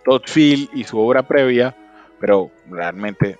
Todd 0.05 0.21
Field 0.25 0.69
y 0.73 0.83
su 0.83 0.99
obra 0.99 1.23
previa, 1.23 1.75
pero 2.19 2.51
realmente, 2.69 3.39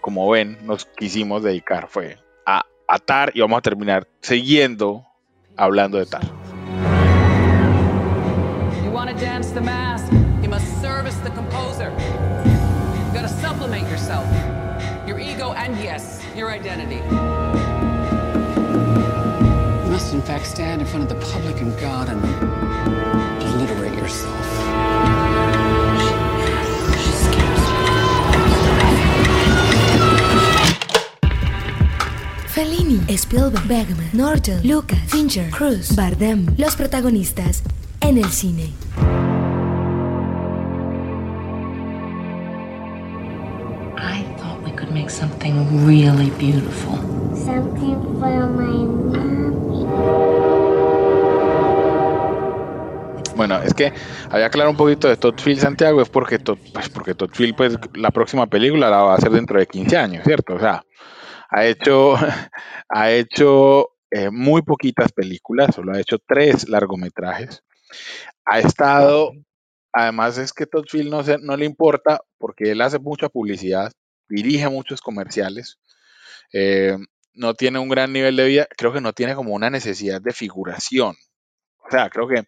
como 0.00 0.28
ven, 0.28 0.58
nos 0.62 0.84
quisimos 0.84 1.44
dedicar 1.44 1.86
fue 1.88 2.18
a 2.44 2.64
atar 2.88 3.30
y 3.32 3.40
vamos 3.40 3.58
a 3.58 3.62
terminar 3.62 4.08
siguiendo 4.20 5.06
hablando 5.56 5.98
de 5.98 6.06
Tar. 6.06 6.24
You 8.82 8.90
dance 9.20 9.52
the 9.52 9.60
mask, 9.60 10.12
you 10.42 10.48
must 10.48 10.66
composer. 11.34 12.29
And 15.60 15.76
yes, 15.78 16.24
your 16.34 16.50
identity. 16.50 16.96
You 19.84 19.90
must, 19.92 20.14
in 20.14 20.22
fact, 20.22 20.46
stand 20.46 20.80
in 20.80 20.86
front 20.86 21.02
of 21.04 21.08
the 21.10 21.26
public 21.32 21.60
and 21.60 21.78
God 21.78 22.08
and 22.08 22.18
obliterate 23.42 23.94
yourself. 23.94 24.46
Fellini, 32.54 33.18
Spielberg, 33.18 33.68
Bergman, 33.68 34.08
Norton, 34.14 34.62
Lucas, 34.62 34.98
Fincher, 35.08 35.50
Cruz, 35.50 35.94
Bardem, 35.94 36.46
los 36.56 36.74
protagonistas 36.74 37.62
en 38.00 38.16
el 38.16 38.30
cine. 38.30 38.70
Something 45.10 45.86
really 45.86 46.30
beautiful. 46.38 46.96
Something 47.34 47.98
for 48.18 48.46
my 48.46 49.00
Bueno, 53.36 53.56
es 53.62 53.72
que 53.72 53.92
había 54.28 54.50
que 54.50 54.58
hablar 54.58 54.68
un 54.68 54.76
poquito 54.76 55.08
de 55.08 55.16
Todd 55.16 55.40
Field 55.40 55.60
Santiago, 55.60 56.02
es 56.02 56.10
porque 56.10 56.38
Todd, 56.38 56.58
pues 56.74 56.90
porque 56.90 57.14
Todd 57.14 57.30
Field, 57.32 57.56
pues 57.56 57.78
la 57.94 58.10
próxima 58.10 58.46
película 58.46 58.90
la 58.90 58.98
va 58.98 59.12
a 59.14 59.16
hacer 59.16 59.30
dentro 59.30 59.58
de 59.58 59.66
15 59.66 59.96
años, 59.96 60.24
¿cierto? 60.24 60.56
O 60.56 60.60
sea, 60.60 60.84
ha 61.48 61.64
hecho, 61.64 62.14
ha 62.90 63.10
hecho 63.10 63.92
eh, 64.10 64.30
muy 64.30 64.60
poquitas 64.62 65.12
películas, 65.12 65.74
solo 65.74 65.92
ha 65.92 66.00
hecho 66.00 66.18
tres 66.18 66.68
largometrajes. 66.68 67.62
Ha 68.44 68.58
estado, 68.58 69.32
además 69.92 70.36
es 70.36 70.52
que 70.52 70.66
Todd 70.66 70.84
Field 70.86 71.10
no, 71.10 71.24
se, 71.24 71.38
no 71.38 71.56
le 71.56 71.64
importa 71.64 72.20
porque 72.36 72.72
él 72.72 72.82
hace 72.82 72.98
mucha 72.98 73.30
publicidad, 73.30 73.90
dirige 74.30 74.68
muchos 74.68 75.00
comerciales, 75.00 75.78
eh, 76.52 76.96
no 77.34 77.54
tiene 77.54 77.78
un 77.78 77.88
gran 77.88 78.12
nivel 78.12 78.36
de 78.36 78.46
vida, 78.46 78.68
creo 78.76 78.92
que 78.92 79.00
no 79.00 79.12
tiene 79.12 79.34
como 79.34 79.54
una 79.54 79.70
necesidad 79.70 80.20
de 80.20 80.32
figuración. 80.32 81.16
O 81.78 81.90
sea, 81.90 82.08
creo 82.08 82.28
que 82.28 82.44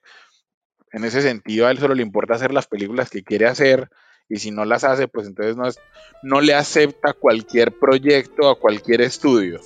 en 0.92 1.04
ese 1.04 1.22
sentido 1.22 1.66
a 1.66 1.70
él 1.70 1.78
solo 1.78 1.94
le 1.94 2.02
importa 2.02 2.34
hacer 2.34 2.52
las 2.52 2.66
películas 2.66 3.10
que 3.10 3.22
quiere 3.22 3.46
hacer 3.46 3.88
y 4.28 4.38
si 4.38 4.50
no 4.50 4.64
las 4.64 4.84
hace, 4.84 5.08
pues 5.08 5.26
entonces 5.26 5.56
no, 5.56 5.66
es, 5.66 5.78
no 6.22 6.40
le 6.40 6.54
acepta 6.54 7.12
cualquier 7.12 7.72
proyecto 7.72 8.48
a 8.48 8.58
cualquier 8.58 9.02
estudio. 9.02 9.60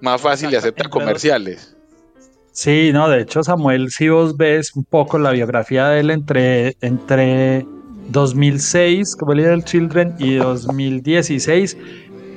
Más 0.00 0.20
fácil 0.20 0.50
le 0.50 0.56
acepta 0.56 0.88
comerciales. 0.88 1.76
Sí, 2.52 2.90
no, 2.92 3.08
de 3.08 3.22
hecho 3.22 3.42
Samuel, 3.42 3.90
si 3.90 4.08
vos 4.08 4.36
ves 4.36 4.74
un 4.74 4.84
poco 4.84 5.18
la 5.18 5.30
biografía 5.30 5.88
de 5.88 6.00
él 6.00 6.10
entre, 6.10 6.76
entre 6.80 7.66
2006 8.12 9.16
como 9.16 9.34
Little 9.34 9.62
Children 9.62 10.14
y 10.18 10.34
2016 10.36 11.76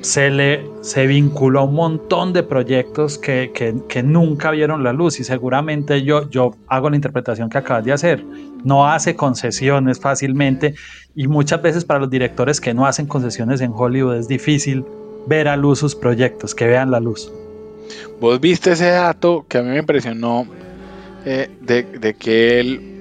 se 0.00 0.30
le 0.30 0.64
se 0.82 1.06
vinculó 1.06 1.60
a 1.60 1.64
un 1.64 1.74
montón 1.74 2.32
de 2.32 2.42
proyectos 2.42 3.18
que, 3.18 3.50
que, 3.88 4.02
nunca 4.02 4.50
vieron 4.52 4.84
la 4.84 4.92
luz 4.92 5.18
y 5.20 5.24
seguramente 5.24 6.02
yo, 6.02 6.30
yo 6.30 6.54
hago 6.68 6.90
la 6.90 6.96
interpretación 6.96 7.50
que 7.50 7.58
acabas 7.58 7.84
de 7.84 7.92
hacer. 7.92 8.24
No 8.62 8.88
hace 8.88 9.16
concesiones 9.16 9.98
fácilmente 9.98 10.74
y 11.14 11.26
muchas 11.26 11.60
veces 11.60 11.84
para 11.84 12.00
los 12.00 12.10
directores 12.10 12.60
que 12.60 12.72
no 12.72 12.86
hacen 12.86 13.06
concesiones 13.06 13.60
en 13.60 13.72
Hollywood 13.74 14.16
es 14.16 14.28
difícil 14.28 14.84
ver 15.26 15.48
a 15.48 15.56
luz 15.56 15.80
sus 15.80 15.96
proyectos, 15.96 16.54
que 16.54 16.66
vean 16.66 16.90
la 16.90 17.00
luz. 17.00 17.32
Vos 18.20 18.40
viste 18.40 18.72
ese 18.72 18.90
dato 18.90 19.44
que 19.48 19.58
a 19.58 19.62
mí 19.62 19.70
me 19.70 19.78
impresionó 19.78 20.46
eh, 21.24 21.50
de 21.60 22.14
que 22.14 22.60
él 22.60 22.95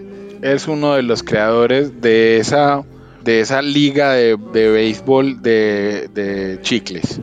es 0.46 0.68
uno 0.68 0.94
de 0.94 1.02
los 1.02 1.24
creadores 1.24 2.02
de 2.02 2.38
esa 2.38 2.84
de 3.24 3.40
esa 3.40 3.64
liga 3.64 4.12
de, 4.12 4.36
béisbol 4.36 5.42
de, 5.42 6.60
chicles, 6.62 7.20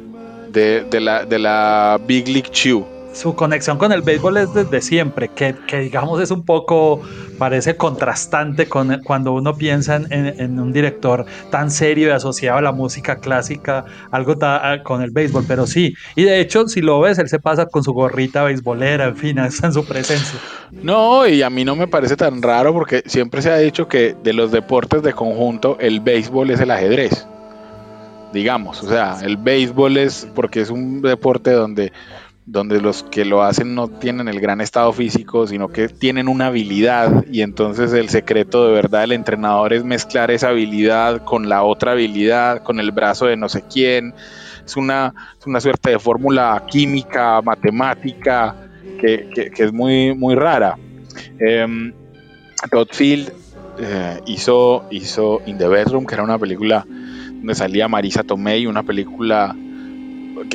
de, 0.50 0.84
la, 1.00 1.24
de 1.24 1.38
la 1.38 2.00
Big 2.04 2.26
League 2.26 2.50
Chew 2.50 2.84
su 3.12 3.34
conexión 3.34 3.78
con 3.78 3.92
el 3.92 4.02
béisbol 4.02 4.36
es 4.38 4.54
desde 4.54 4.80
siempre, 4.80 5.28
que, 5.28 5.54
digamos 5.78 6.20
es 6.20 6.30
un 6.30 6.44
poco, 6.44 7.00
parece 7.38 7.76
contrastante 7.76 8.66
con 8.66 9.02
cuando 9.04 9.32
uno 9.32 9.54
piensa 9.54 9.96
en, 9.96 10.58
un 10.58 10.72
director 10.72 11.26
tan 11.50 11.70
serio 11.70 12.08
y 12.08 12.10
asociado 12.10 12.58
a 12.58 12.62
la 12.62 12.72
música 12.72 13.16
clásica, 13.16 13.84
algo 14.10 14.36
con 14.82 15.02
el 15.02 15.10
béisbol, 15.10 15.44
pero 15.46 15.66
sí, 15.66 15.94
y 16.16 16.24
de 16.24 16.40
hecho 16.40 16.68
si 16.68 16.80
lo 16.80 17.00
ves, 17.00 17.18
él 17.18 17.28
se 17.28 17.38
pasa 17.38 17.66
con 17.66 17.84
su 17.84 17.92
gorrita 17.92 18.44
beisbolera, 18.44 19.06
en 19.06 19.16
fin, 19.16 19.38
está 19.40 19.66
en 19.66 19.72
su 19.74 19.84
presencia. 19.84 20.38
No, 20.70 21.26
y 21.26 21.42
a 21.42 21.50
mí 21.50 21.64
no 21.64 21.76
me 21.76 21.86
parece 21.86 22.16
tan 22.16 22.40
raro 22.40 22.72
porque 22.72 23.02
siempre 23.06 23.42
se 23.42 23.50
ha 23.50 23.58
dicho 23.58 23.88
que 23.88 24.16
de 24.22 24.32
los 24.32 24.50
deportes 24.52 25.02
de 25.02 25.12
conjunto, 25.12 25.76
el 25.80 26.00
béisbol 26.00 26.50
es 26.50 26.60
el 26.60 26.70
ajedrez 26.70 27.26
digamos, 28.32 28.82
o 28.82 28.88
sea, 28.88 29.18
el 29.22 29.36
béisbol 29.36 29.98
es 29.98 30.26
porque 30.34 30.60
es 30.60 30.70
un 30.70 31.02
deporte 31.02 31.50
donde 31.52 31.92
donde 32.44 32.80
los 32.80 33.04
que 33.04 33.24
lo 33.24 33.42
hacen 33.42 33.74
no 33.74 33.88
tienen 33.88 34.28
el 34.28 34.40
gran 34.40 34.60
estado 34.60 34.92
físico, 34.92 35.46
sino 35.46 35.68
que 35.68 35.88
tienen 35.88 36.28
una 36.28 36.46
habilidad 36.46 37.24
y 37.30 37.42
entonces 37.42 37.92
el 37.92 38.08
secreto 38.08 38.66
de 38.66 38.72
verdad 38.72 39.02
del 39.02 39.12
entrenador 39.12 39.72
es 39.72 39.84
mezclar 39.84 40.30
esa 40.30 40.48
habilidad 40.48 41.24
con 41.24 41.48
la 41.48 41.62
otra 41.62 41.92
habilidad, 41.92 42.62
con 42.62 42.80
el 42.80 42.90
brazo 42.90 43.26
de 43.26 43.36
no 43.36 43.48
sé 43.48 43.62
quién. 43.72 44.14
Es 44.64 44.76
una, 44.76 45.14
una 45.46 45.60
suerte 45.60 45.90
de 45.90 45.98
fórmula 45.98 46.64
química, 46.68 47.40
matemática, 47.42 48.54
que, 49.00 49.50
es 49.56 49.72
muy, 49.72 50.14
muy 50.14 50.34
rara. 50.34 50.76
Eh, 51.38 51.92
Todd 52.70 52.88
Field 52.92 53.32
eh, 53.78 54.20
hizo, 54.26 54.84
hizo 54.90 55.42
In 55.46 55.58
the 55.58 55.68
Bedroom, 55.68 56.06
que 56.06 56.14
era 56.14 56.22
una 56.22 56.38
película 56.38 56.86
donde 56.86 57.54
salía 57.54 57.88
Marisa 57.88 58.22
Tomei, 58.22 58.66
una 58.66 58.82
película 58.82 59.56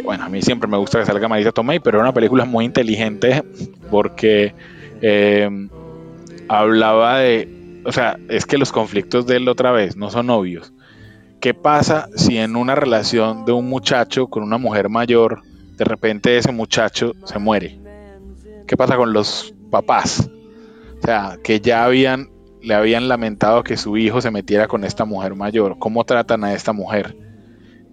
bueno, 0.03 0.23
a 0.25 0.29
mí 0.29 0.41
siempre 0.41 0.69
me 0.69 0.77
gusta 0.77 0.99
que 0.99 1.05
salga 1.05 1.27
Marisa 1.27 1.51
Tomei, 1.51 1.79
pero 1.79 1.97
era 1.97 2.05
una 2.05 2.13
película 2.13 2.45
muy 2.45 2.65
inteligente 2.65 3.43
porque 3.89 4.53
eh, 5.01 5.67
hablaba 6.47 7.19
de, 7.19 7.81
o 7.85 7.91
sea, 7.91 8.17
es 8.29 8.45
que 8.45 8.57
los 8.57 8.71
conflictos 8.71 9.27
de 9.27 9.37
él 9.37 9.47
otra 9.47 9.71
vez 9.71 9.95
no 9.95 10.09
son 10.09 10.29
obvios. 10.29 10.73
¿Qué 11.39 11.53
pasa 11.53 12.09
si 12.15 12.37
en 12.37 12.55
una 12.55 12.75
relación 12.75 13.45
de 13.45 13.51
un 13.51 13.69
muchacho 13.69 14.27
con 14.27 14.43
una 14.43 14.57
mujer 14.57 14.89
mayor, 14.89 15.43
de 15.77 15.85
repente 15.85 16.37
ese 16.37 16.51
muchacho 16.51 17.13
se 17.25 17.37
muere? 17.37 17.79
¿Qué 18.65 18.75
pasa 18.75 18.97
con 18.97 19.13
los 19.13 19.53
papás? 19.69 20.29
O 20.99 21.05
sea, 21.05 21.37
que 21.43 21.61
ya 21.61 21.85
habían, 21.85 22.29
le 22.61 22.73
habían 22.73 23.07
lamentado 23.07 23.63
que 23.63 23.77
su 23.77 23.97
hijo 23.97 24.19
se 24.19 24.31
metiera 24.31 24.67
con 24.67 24.83
esta 24.83 25.05
mujer 25.05 25.35
mayor. 25.35 25.77
¿Cómo 25.77 26.03
tratan 26.05 26.43
a 26.43 26.53
esta 26.53 26.73
mujer? 26.73 27.15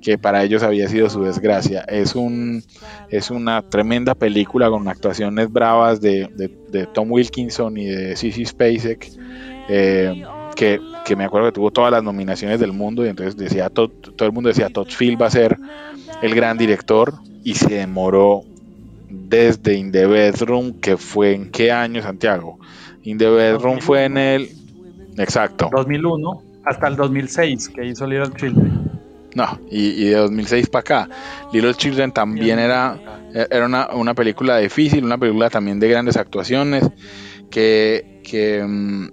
Que 0.05 0.19
para 0.19 0.45
ellos 0.45 0.63
había 0.63 0.87
sido 0.87 1.09
su 1.09 1.23
desgracia. 1.23 1.81
Es, 1.89 2.15
un, 2.15 2.63
es 3.09 3.31
una 3.31 3.63
tremenda 3.63 4.15
película 4.15 4.69
con 4.69 4.87
actuaciones 4.87 5.51
bravas 5.51 6.01
de, 6.03 6.29
Tom 6.93 7.11
Wilkinson 7.11 7.79
y 7.79 7.87
de 7.87 8.15
Sissy 8.15 8.45
Spacek, 8.45 9.11
eh, 9.71 10.23
que, 10.55 10.79
me 11.17 11.25
acuerdo 11.25 11.49
que 11.49 11.55
tuvo 11.55 11.71
todas 11.71 11.91
las 11.91 12.03
nominaciones 12.03 12.61
del 12.61 12.73
mundo 12.73 13.05
y 13.05 13.09
entonces 13.09 13.35
decía 13.37 13.71
todo, 13.71 13.89
todo 13.89 14.27
el 14.27 14.33
mundo 14.33 14.49
decía 14.49 14.69
Todd 14.69 14.89
Field 14.89 15.21
va 15.21 15.27
a 15.27 15.31
ser 15.31 15.57
el 16.21 16.35
gran 16.35 16.59
director 16.59 17.15
y 17.43 17.55
se 17.55 17.75
demoró 17.75 18.43
desde 19.09 19.75
In 19.75 19.91
the 19.91 20.07
Bedroom, 20.07 20.81
que 20.81 20.99
fue 20.99 21.35
en 21.35 21.51
qué 21.51 21.73
año 21.73 22.03
Santiago. 22.03 22.59
In 23.05 23.17
the 23.17 23.31
Bedroom 23.31 23.81
fue 23.81 24.05
en 24.05 24.19
el... 24.19 24.51
Exacto. 25.17 25.71
2001 25.75 26.43
hasta 26.65 26.89
el 26.89 26.97
2006 26.97 27.71
que 27.71 27.87
hizo 27.87 28.07
Little 28.07 28.35
Children. 28.37 28.84
No, 29.35 29.59
y, 29.69 30.05
de 30.05 30.15
2006 30.15 30.69
para 30.69 30.81
acá. 30.81 31.09
Little 31.53 31.75
Children 31.75 32.13
también 32.13 32.59
era, 32.59 32.99
era 33.51 33.67
una, 33.67 34.15
película 34.15 34.59
difícil, 34.59 35.05
una 35.05 35.19
película 35.19 35.51
también 35.51 35.81
de 35.81 35.89
grandes 35.89 36.17
actuaciones, 36.17 36.89
que, 37.51 38.65
mm, 38.67 39.09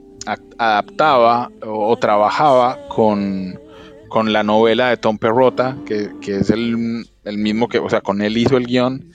adaptaba 0.57 1.51
o, 1.65 1.97
trabajaba 1.97 2.87
con, 2.87 3.59
la 4.25 4.43
novela 4.43 4.89
de 4.89 4.97
Tom 4.97 5.17
Perrotta, 5.17 5.77
que, 5.85 6.11
es 6.27 6.49
el, 6.51 7.05
mismo 7.37 7.67
que, 7.67 7.79
o 7.79 7.89
sea, 7.89 8.01
con 8.01 8.21
él 8.21 8.37
hizo 8.37 8.57
el 8.57 8.67
guion, 8.67 9.11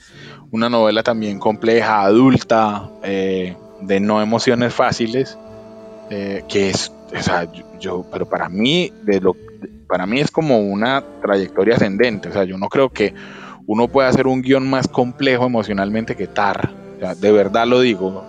una 0.50 0.68
novela 0.68 1.02
también 1.04 1.38
compleja, 1.38 2.02
adulta, 2.02 2.90
eh, 3.04 3.56
de 3.80 4.00
no 4.00 4.22
emociones 4.22 4.74
fáciles, 4.74 5.38
eh, 6.10 6.44
que 6.48 6.70
es, 6.70 6.92
o 7.16 7.22
sea, 7.22 7.46
yo, 7.78 8.04
pero 8.10 8.26
para 8.28 8.48
mí, 8.48 8.92
de 9.02 9.20
lo 9.20 9.36
para 9.86 10.06
mí 10.06 10.20
es 10.20 10.30
como 10.30 10.58
una 10.58 11.02
trayectoria 11.22 11.76
ascendente. 11.76 12.28
O 12.28 12.32
sea, 12.32 12.44
yo 12.44 12.58
no 12.58 12.68
creo 12.68 12.90
que 12.90 13.14
uno 13.66 13.88
pueda 13.88 14.08
hacer 14.08 14.26
un 14.26 14.42
guion 14.42 14.68
más 14.68 14.88
complejo 14.88 15.46
emocionalmente 15.46 16.16
que 16.16 16.26
Tar. 16.26 16.70
de 17.18 17.32
verdad 17.32 17.66
lo 17.66 17.80
digo. 17.80 18.24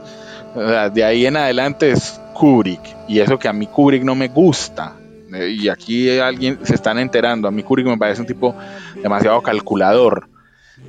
de 0.94 1.04
ahí 1.04 1.26
en 1.26 1.38
adelante 1.38 1.92
es 1.92 2.20
Kubrick. 2.34 2.82
Y 3.08 3.20
eso 3.20 3.38
que 3.38 3.48
a 3.48 3.54
mí 3.54 3.68
Kubrick 3.68 4.04
no 4.04 4.16
me 4.16 4.28
gusta. 4.28 4.96
Eh, 5.34 5.50
y 5.50 5.70
aquí 5.70 6.18
alguien 6.20 6.60
se 6.64 6.76
están 6.76 7.00
enterando. 7.00 7.48
A 7.48 7.52
mí 7.52 7.64
Kubrick 7.64 7.88
me 7.88 7.98
parece 7.98 8.22
un 8.22 8.28
tipo 8.28 8.56
demasiado 9.02 9.42
calculador 9.42 10.30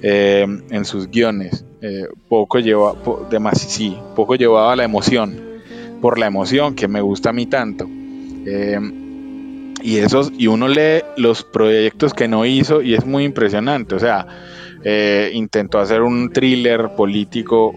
eh, 0.03 0.47
en 0.71 0.85
sus 0.85 1.09
guiones. 1.09 1.65
Eh, 1.81 2.07
poco 2.29 2.59
lleva, 2.59 2.95
sí, 3.55 3.97
poco 4.17 4.35
llevaba 4.35 4.77
la 4.77 4.85
emoción. 4.85 5.49
Por 6.01 6.19
la 6.19 6.27
emoción 6.27 6.75
que 6.75 6.87
me 6.87 7.01
gusta 7.01 7.31
a 7.31 7.33
mí 7.33 7.47
tanto 7.47 7.89
y 9.83 9.99
esos 9.99 10.33
y 10.37 10.47
uno 10.47 10.69
lee 10.69 11.03
los 11.17 11.45
proyectos 11.45 12.15
que 12.15 12.29
no 12.29 12.45
hizo 12.45 12.83
y 12.83 12.95
es 12.95 13.07
muy 13.07 13.25
impresionante 13.25 13.95
o 13.95 13.99
sea 13.99 14.27
eh, 14.85 15.33
intentó 15.35 15.81
hacer 15.81 16.03
un 16.03 16.33
thriller 16.33 16.91
político 16.97 17.75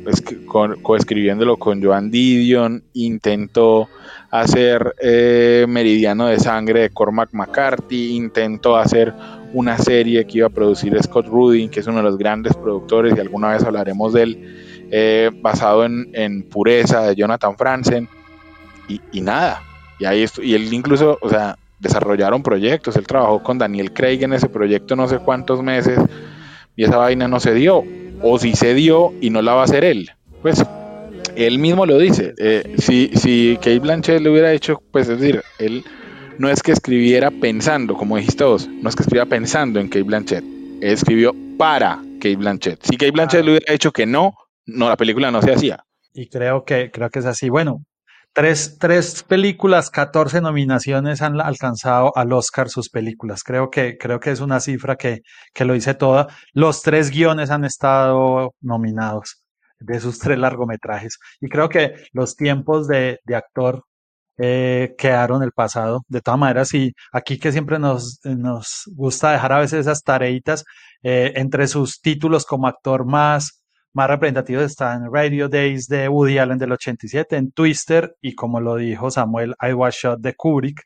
coescribiéndolo 0.83 1.57
con 1.57 1.83
Joan 1.83 2.11
Didion 2.11 2.83
intentó 2.93 3.89
hacer 4.29 4.95
eh, 5.01 5.65
Meridiano 5.67 6.27
de 6.27 6.39
Sangre 6.39 6.81
de 6.81 6.89
Cormac 6.91 7.29
McCarthy 7.33 8.15
intentó 8.15 8.77
hacer 8.77 9.13
una 9.53 9.77
serie 9.77 10.25
que 10.25 10.39
iba 10.39 10.47
a 10.47 10.51
producir 10.51 10.97
Scott 11.01 11.27
Rudin 11.27 11.69
que 11.69 11.79
es 11.79 11.87
uno 11.87 11.97
de 11.97 12.03
los 12.03 12.17
grandes 12.17 12.55
productores 12.55 13.15
y 13.17 13.19
alguna 13.19 13.49
vez 13.49 13.63
hablaremos 13.63 14.13
de 14.13 14.23
él 14.23 14.87
eh, 14.91 15.31
basado 15.41 15.85
en, 15.85 16.09
en, 16.13 16.43
Pureza 16.43 17.01
de 17.01 17.15
Jonathan 17.15 17.57
Franzen 17.57 18.09
y, 18.87 19.01
y 19.11 19.21
nada 19.21 19.63
y 19.99 20.05
ahí 20.05 20.25
y 20.41 20.53
él 20.53 20.73
incluso 20.73 21.17
o 21.21 21.29
sea 21.29 21.57
desarrollaron 21.81 22.43
proyectos. 22.43 22.95
Él 22.95 23.07
trabajó 23.07 23.43
con 23.43 23.57
Daniel 23.57 23.91
Craig 23.91 24.23
en 24.23 24.33
ese 24.33 24.47
proyecto 24.47 24.95
no 24.95 25.07
sé 25.07 25.17
cuántos 25.19 25.61
meses 25.61 25.99
y 26.75 26.83
esa 26.83 26.97
vaina 26.97 27.27
no 27.27 27.39
se 27.39 27.53
dio. 27.53 27.83
O 28.21 28.37
si 28.37 28.53
se 28.53 28.73
dio 28.73 29.13
y 29.19 29.31
no 29.31 29.41
la 29.41 29.53
va 29.53 29.61
a 29.61 29.65
hacer 29.65 29.83
él. 29.83 30.11
Pues 30.41 30.63
él 31.35 31.59
mismo 31.59 31.85
lo 31.85 31.97
dice. 31.97 32.33
Eh, 32.37 32.75
si, 32.77 33.11
si 33.15 33.55
Kate 33.57 33.79
Blanchett 33.79 34.21
le 34.21 34.29
hubiera 34.29 34.53
hecho, 34.53 34.81
pues 34.91 35.09
es 35.09 35.19
decir, 35.19 35.41
él 35.59 35.83
no 36.37 36.49
es 36.49 36.61
que 36.61 36.71
escribiera 36.71 37.31
pensando, 37.31 37.95
como 37.95 38.17
dijiste 38.17 38.43
vos, 38.43 38.67
no 38.67 38.89
es 38.89 38.95
que 38.95 39.03
escribiera 39.03 39.27
pensando 39.27 39.79
en 39.79 39.87
Kate 39.87 40.03
Blanchett. 40.03 40.43
Él 40.43 40.91
escribió 40.91 41.35
para 41.57 41.97
Kate 42.19 42.35
Blanchett. 42.35 42.83
Si 42.83 42.97
Kate 42.97 43.11
Blanchett 43.11 43.43
le 43.43 43.51
hubiera 43.51 43.73
dicho 43.73 43.91
que 43.91 44.05
no, 44.05 44.35
no, 44.65 44.87
la 44.87 44.97
película 44.97 45.31
no 45.31 45.41
se 45.41 45.51
hacía. 45.51 45.83
Y 46.13 46.27
creo 46.27 46.63
que, 46.63 46.91
creo 46.91 47.09
que 47.09 47.19
es 47.19 47.25
así. 47.25 47.49
Bueno, 47.49 47.83
Tres, 48.33 48.77
tres 48.79 49.23
películas, 49.23 49.89
14 49.89 50.39
nominaciones 50.39 51.21
han 51.21 51.41
alcanzado 51.41 52.15
al 52.15 52.31
Oscar 52.31 52.69
sus 52.69 52.89
películas. 52.89 53.43
Creo 53.43 53.69
que, 53.69 53.97
creo 53.97 54.21
que 54.21 54.31
es 54.31 54.39
una 54.39 54.61
cifra 54.61 54.95
que, 54.95 55.19
que 55.53 55.65
lo 55.65 55.73
dice 55.73 55.95
toda. 55.95 56.27
Los 56.53 56.81
tres 56.81 57.09
guiones 57.11 57.49
han 57.49 57.65
estado 57.65 58.53
nominados 58.61 59.43
de 59.79 59.99
sus 59.99 60.17
tres 60.19 60.37
largometrajes. 60.39 61.17
Y 61.41 61.49
creo 61.49 61.67
que 61.67 61.95
los 62.13 62.37
tiempos 62.37 62.87
de, 62.87 63.19
de 63.25 63.35
actor 63.35 63.83
eh, 64.37 64.95
quedaron 64.97 65.43
el 65.43 65.51
pasado. 65.51 66.01
De 66.07 66.21
todas 66.21 66.39
maneras, 66.39 66.73
y 66.73 66.93
aquí 67.11 67.37
que 67.37 67.51
siempre 67.51 67.79
nos, 67.79 68.19
nos 68.23 68.83
gusta 68.95 69.33
dejar 69.33 69.53
a 69.53 69.59
veces 69.59 69.81
esas 69.81 70.03
tareitas 70.03 70.63
eh, 71.03 71.33
entre 71.35 71.67
sus 71.67 72.01
títulos 72.01 72.45
como 72.45 72.67
actor 72.67 73.05
más 73.05 73.60
más 73.93 74.09
representativos 74.09 74.63
están 74.63 75.11
Radio 75.11 75.49
Days 75.49 75.87
de 75.87 76.07
Woody 76.07 76.37
Allen 76.37 76.57
del 76.57 76.71
87, 76.71 77.35
en 77.35 77.51
Twister 77.51 78.15
y 78.21 78.35
como 78.35 78.59
lo 78.59 78.75
dijo 78.75 79.11
Samuel, 79.11 79.55
I 79.61 79.73
Was 79.73 79.95
Shot 79.95 80.19
de 80.19 80.35
Kubrick. 80.35 80.81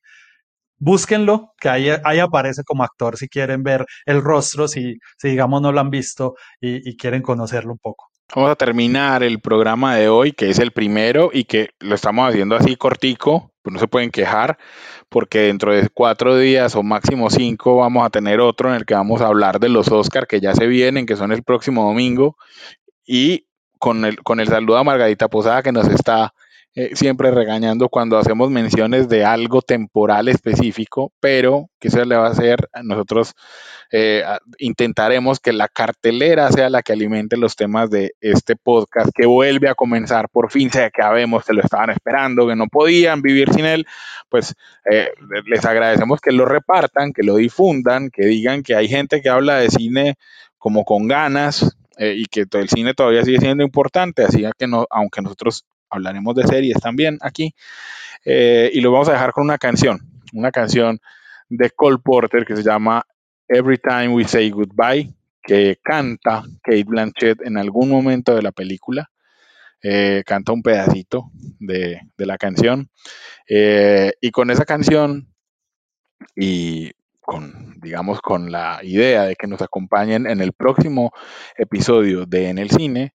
búsquenlo, 0.77 1.53
que 1.59 1.69
ahí, 1.69 1.89
ahí, 2.03 2.19
aparece 2.19 2.63
como 2.63 2.83
actor 2.83 3.17
si 3.17 3.29
quieren 3.29 3.63
ver 3.63 3.85
el 4.05 4.21
rostro, 4.21 4.67
si, 4.67 4.97
si 5.17 5.29
digamos 5.29 5.61
no 5.61 5.71
lo 5.71 5.79
han 5.79 5.89
visto 5.89 6.35
y, 6.59 6.89
y 6.89 6.97
quieren 6.97 7.21
conocerlo 7.21 7.71
un 7.71 7.79
poco. 7.79 8.09
Vamos 8.33 8.51
a 8.51 8.55
terminar 8.55 9.23
el 9.23 9.39
programa 9.39 9.95
de 9.95 10.09
hoy, 10.09 10.31
que 10.31 10.49
es 10.49 10.59
el 10.59 10.71
primero 10.71 11.29
y 11.31 11.43
que 11.43 11.69
lo 11.79 11.93
estamos 11.93 12.27
haciendo 12.27 12.55
así 12.55 12.75
cortico, 12.75 13.51
pues 13.61 13.73
no 13.73 13.79
se 13.79 13.87
pueden 13.87 14.09
quejar, 14.09 14.57
porque 15.09 15.41
dentro 15.41 15.73
de 15.73 15.89
cuatro 15.89 16.37
días 16.37 16.75
o 16.75 16.83
máximo 16.83 17.29
cinco 17.29 17.77
vamos 17.77 18.05
a 18.05 18.09
tener 18.09 18.39
otro 18.39 18.69
en 18.69 18.75
el 18.75 18.85
que 18.85 18.95
vamos 18.95 19.21
a 19.21 19.27
hablar 19.27 19.59
de 19.59 19.69
los 19.69 19.91
Oscar 19.91 20.27
que 20.27 20.41
ya 20.41 20.55
se 20.55 20.65
vienen, 20.65 21.05
que 21.05 21.15
son 21.15 21.31
el 21.31 21.43
próximo 21.43 21.85
domingo, 21.85 22.35
y 23.05 23.47
con 23.79 24.05
el, 24.05 24.21
con 24.23 24.39
el 24.39 24.47
saludo 24.47 24.77
a 24.77 24.83
Margarita 24.83 25.27
Posada 25.27 25.63
que 25.63 25.71
nos 25.71 25.87
está 25.87 26.33
eh, 26.77 26.93
siempre 26.93 27.31
regañando 27.31 27.87
cuando 27.87 28.17
hacemos 28.17 28.51
menciones 28.51 29.07
de 29.07 29.23
algo 29.23 29.61
temporal 29.61 30.27
específico, 30.27 31.13
pero 31.21 31.69
que 31.79 31.89
se 31.89 32.05
le 32.05 32.17
va 32.17 32.27
a 32.27 32.31
hacer, 32.31 32.67
nosotros 32.83 33.33
eh, 33.93 34.25
intentaremos 34.57 35.39
que 35.39 35.53
la 35.53 35.69
cartelera 35.69 36.51
sea 36.51 36.69
la 36.69 36.81
que 36.83 36.91
alimente 36.91 37.37
los 37.37 37.55
temas 37.55 37.89
de 37.89 38.11
este 38.19 38.57
podcast 38.57 39.11
que 39.15 39.25
vuelve 39.25 39.69
a 39.69 39.75
comenzar, 39.75 40.27
por 40.27 40.51
fin 40.51 40.69
se 40.69 40.83
acabemos, 40.83 41.45
se 41.45 41.53
lo 41.53 41.61
estaban 41.61 41.91
esperando, 41.91 42.45
que 42.45 42.57
no 42.57 42.67
podían 42.67 43.21
vivir 43.21 43.53
sin 43.53 43.63
él, 43.63 43.87
pues 44.27 44.53
eh, 44.91 45.11
les 45.45 45.63
agradecemos 45.63 46.19
que 46.19 46.33
lo 46.33 46.43
repartan, 46.43 47.13
que 47.13 47.23
lo 47.23 47.37
difundan, 47.37 48.09
que 48.09 48.25
digan 48.25 48.63
que 48.63 48.75
hay 48.75 48.89
gente 48.89 49.21
que 49.21 49.29
habla 49.29 49.55
de 49.55 49.69
cine 49.69 50.15
como 50.57 50.83
con 50.83 51.07
ganas, 51.07 51.77
y 51.97 52.25
que 52.25 52.45
el 52.51 52.69
cine 52.69 52.93
todavía 52.93 53.23
sigue 53.23 53.39
siendo 53.39 53.63
importante, 53.63 54.23
así 54.23 54.43
que 54.57 54.67
no, 54.67 54.85
aunque 54.89 55.21
nosotros 55.21 55.65
hablaremos 55.89 56.35
de 56.35 56.43
series 56.43 56.79
también 56.79 57.17
aquí. 57.21 57.53
Eh, 58.23 58.69
y 58.73 58.81
lo 58.81 58.91
vamos 58.91 59.09
a 59.09 59.13
dejar 59.13 59.31
con 59.31 59.43
una 59.43 59.57
canción, 59.57 59.99
una 60.33 60.51
canción 60.51 60.99
de 61.49 61.69
Cole 61.71 61.99
Porter 62.03 62.45
que 62.45 62.55
se 62.55 62.63
llama 62.63 63.05
Every 63.47 63.77
Time 63.77 64.09
We 64.09 64.25
Say 64.25 64.49
Goodbye, 64.49 65.13
que 65.43 65.77
canta 65.83 66.43
Kate 66.63 66.83
Blanchett 66.83 67.41
en 67.41 67.57
algún 67.57 67.89
momento 67.89 68.35
de 68.35 68.41
la 68.41 68.51
película. 68.51 69.09
Eh, 69.87 70.23
canta 70.25 70.51
un 70.51 70.63
pedacito 70.63 71.29
de, 71.59 72.01
la 72.17 72.37
canción. 72.39 72.89
Eh, 73.47 74.13
y 74.19 74.31
con 74.31 74.49
esa 74.49 74.65
canción 74.65 75.27
y 76.35 76.91
con, 77.25 77.79
digamos, 77.81 78.21
con 78.21 78.51
la 78.51 78.79
idea 78.83 79.23
de 79.23 79.35
que 79.35 79.47
nos 79.47 79.61
acompañen 79.61 80.27
en 80.27 80.41
el 80.41 80.53
próximo 80.53 81.11
episodio 81.57 82.25
de 82.25 82.49
En 82.49 82.57
el 82.57 82.69
Cine, 82.69 83.13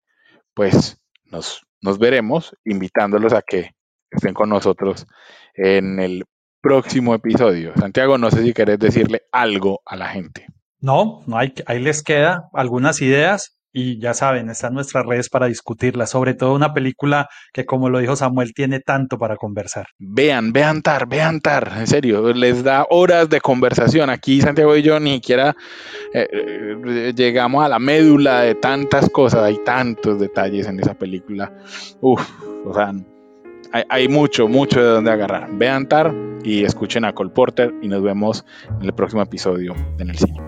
pues 0.55 0.99
nos 1.25 1.63
nos 1.83 1.99
veremos 1.99 2.57
invitándolos 2.65 3.33
a 3.33 3.43
que 3.43 3.71
estén 4.11 4.35
con 4.35 4.49
nosotros 4.49 5.07
en 5.55 5.99
el 5.99 6.25
próximo 6.61 7.15
episodio. 7.15 7.73
Santiago, 7.77 8.19
no 8.19 8.31
sé 8.31 8.43
si 8.43 8.53
querés 8.53 8.79
decirle 8.79 9.23
algo 9.33 9.81
a 9.87 9.97
la 9.97 10.09
gente. 10.09 10.47
No, 10.81 11.23
no 11.27 11.39
hay, 11.39 11.55
ahí 11.67 11.81
les 11.81 12.03
queda 12.03 12.49
algunas 12.53 13.01
ideas 13.01 13.60
y 13.73 14.01
ya 14.01 14.15
saben, 14.15 14.51
están 14.51 14.75
nuestras 14.75 15.07
redes 15.07 15.29
para 15.29 15.47
discutirlas, 15.47 16.11
sobre 16.11 16.35
todo 16.35 16.55
una 16.55 16.75
película 16.75 17.29
que 17.53 17.65
como 17.65 17.89
lo 17.89 17.99
dijo 17.99 18.17
Samuel 18.17 18.53
tiene 18.55 18.81
tanto 18.81 19.19
para 19.19 19.37
conversar. 19.37 19.87
Vean, 19.99 20.53
vean 20.53 20.83
Tar, 20.83 21.09
vean 21.09 21.41
Tar, 21.41 21.73
en 21.77 21.87
serio, 21.87 22.33
les 22.33 22.65
da 22.65 22.87
horas 22.91 23.29
de 23.29 23.41
conversación. 23.41 24.11
Aquí 24.11 24.41
Santiago 24.41 24.77
y 24.77 24.83
yo 24.83 24.99
ni 24.99 25.15
siquiera 25.15 25.55
eh, 26.13 26.29
eh, 26.33 27.13
llegamos 27.15 27.65
a 27.65 27.69
la 27.69 27.79
médula 27.79 28.41
de 28.41 28.57
tantas 28.57 29.09
cosas, 29.11 29.45
hay 29.45 29.59
tantos 29.65 30.19
detalles 30.19 30.67
en 30.67 30.81
esa 30.81 30.95
película. 30.95 31.53
Uf, 32.01 32.29
o 32.65 32.75
sea, 32.75 32.93
hay, 33.73 33.85
hay 33.89 34.09
mucho, 34.09 34.49
mucho 34.49 34.81
de 34.81 34.89
donde 34.89 35.13
agarrar. 35.13 35.49
Vean 35.53 35.89
Tar 35.89 36.13
y 36.43 36.65
escuchen 36.65 37.05
a 37.05 37.13
Cole 37.13 37.31
Porter 37.31 37.73
y 37.83 37.89
nos 37.89 38.03
vemos 38.03 38.45
en 38.81 38.87
el 38.87 38.93
próximo 38.95 39.23
episodio 39.23 39.75
En 39.99 40.11
el 40.11 40.19
Cine. 40.19 40.41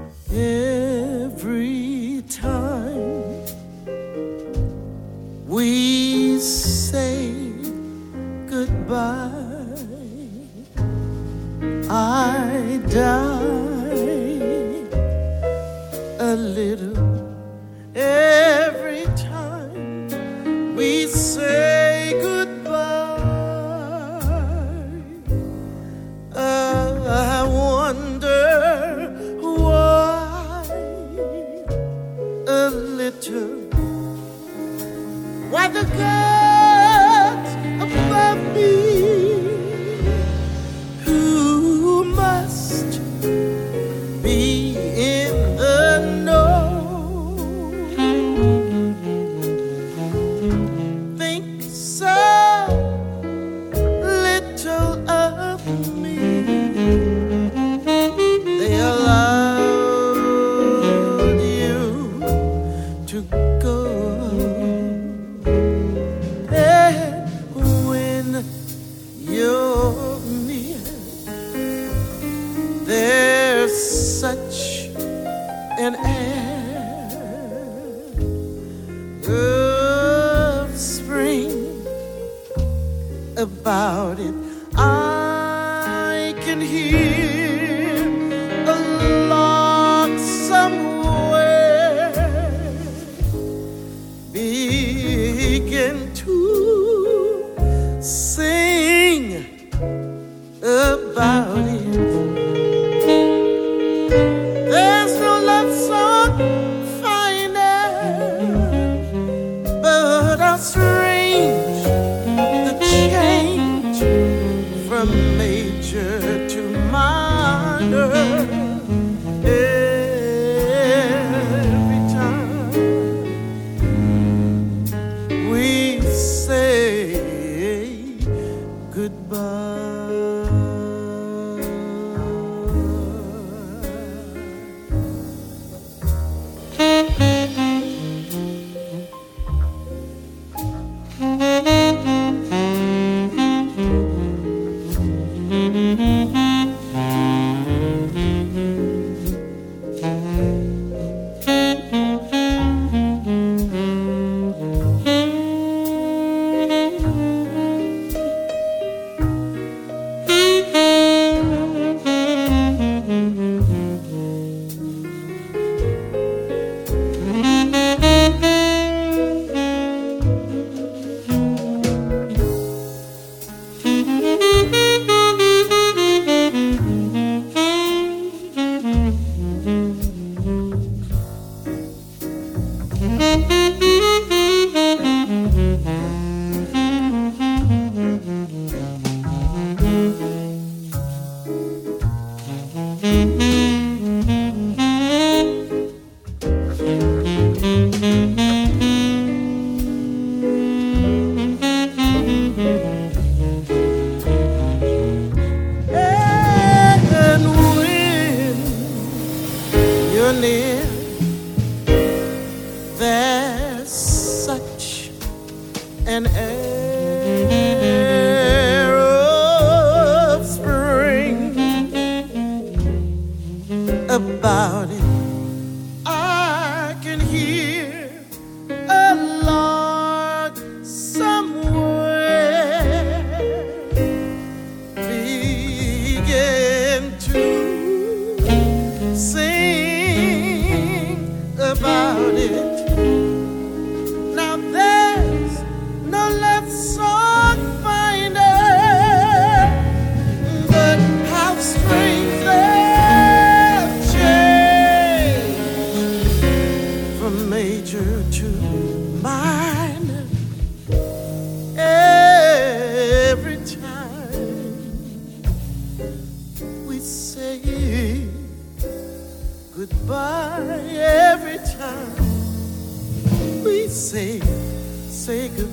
About 83.43 84.21
it. 84.21 84.42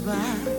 Say, 0.10 0.16
say 0.26 0.44
goodbye. 0.44 0.59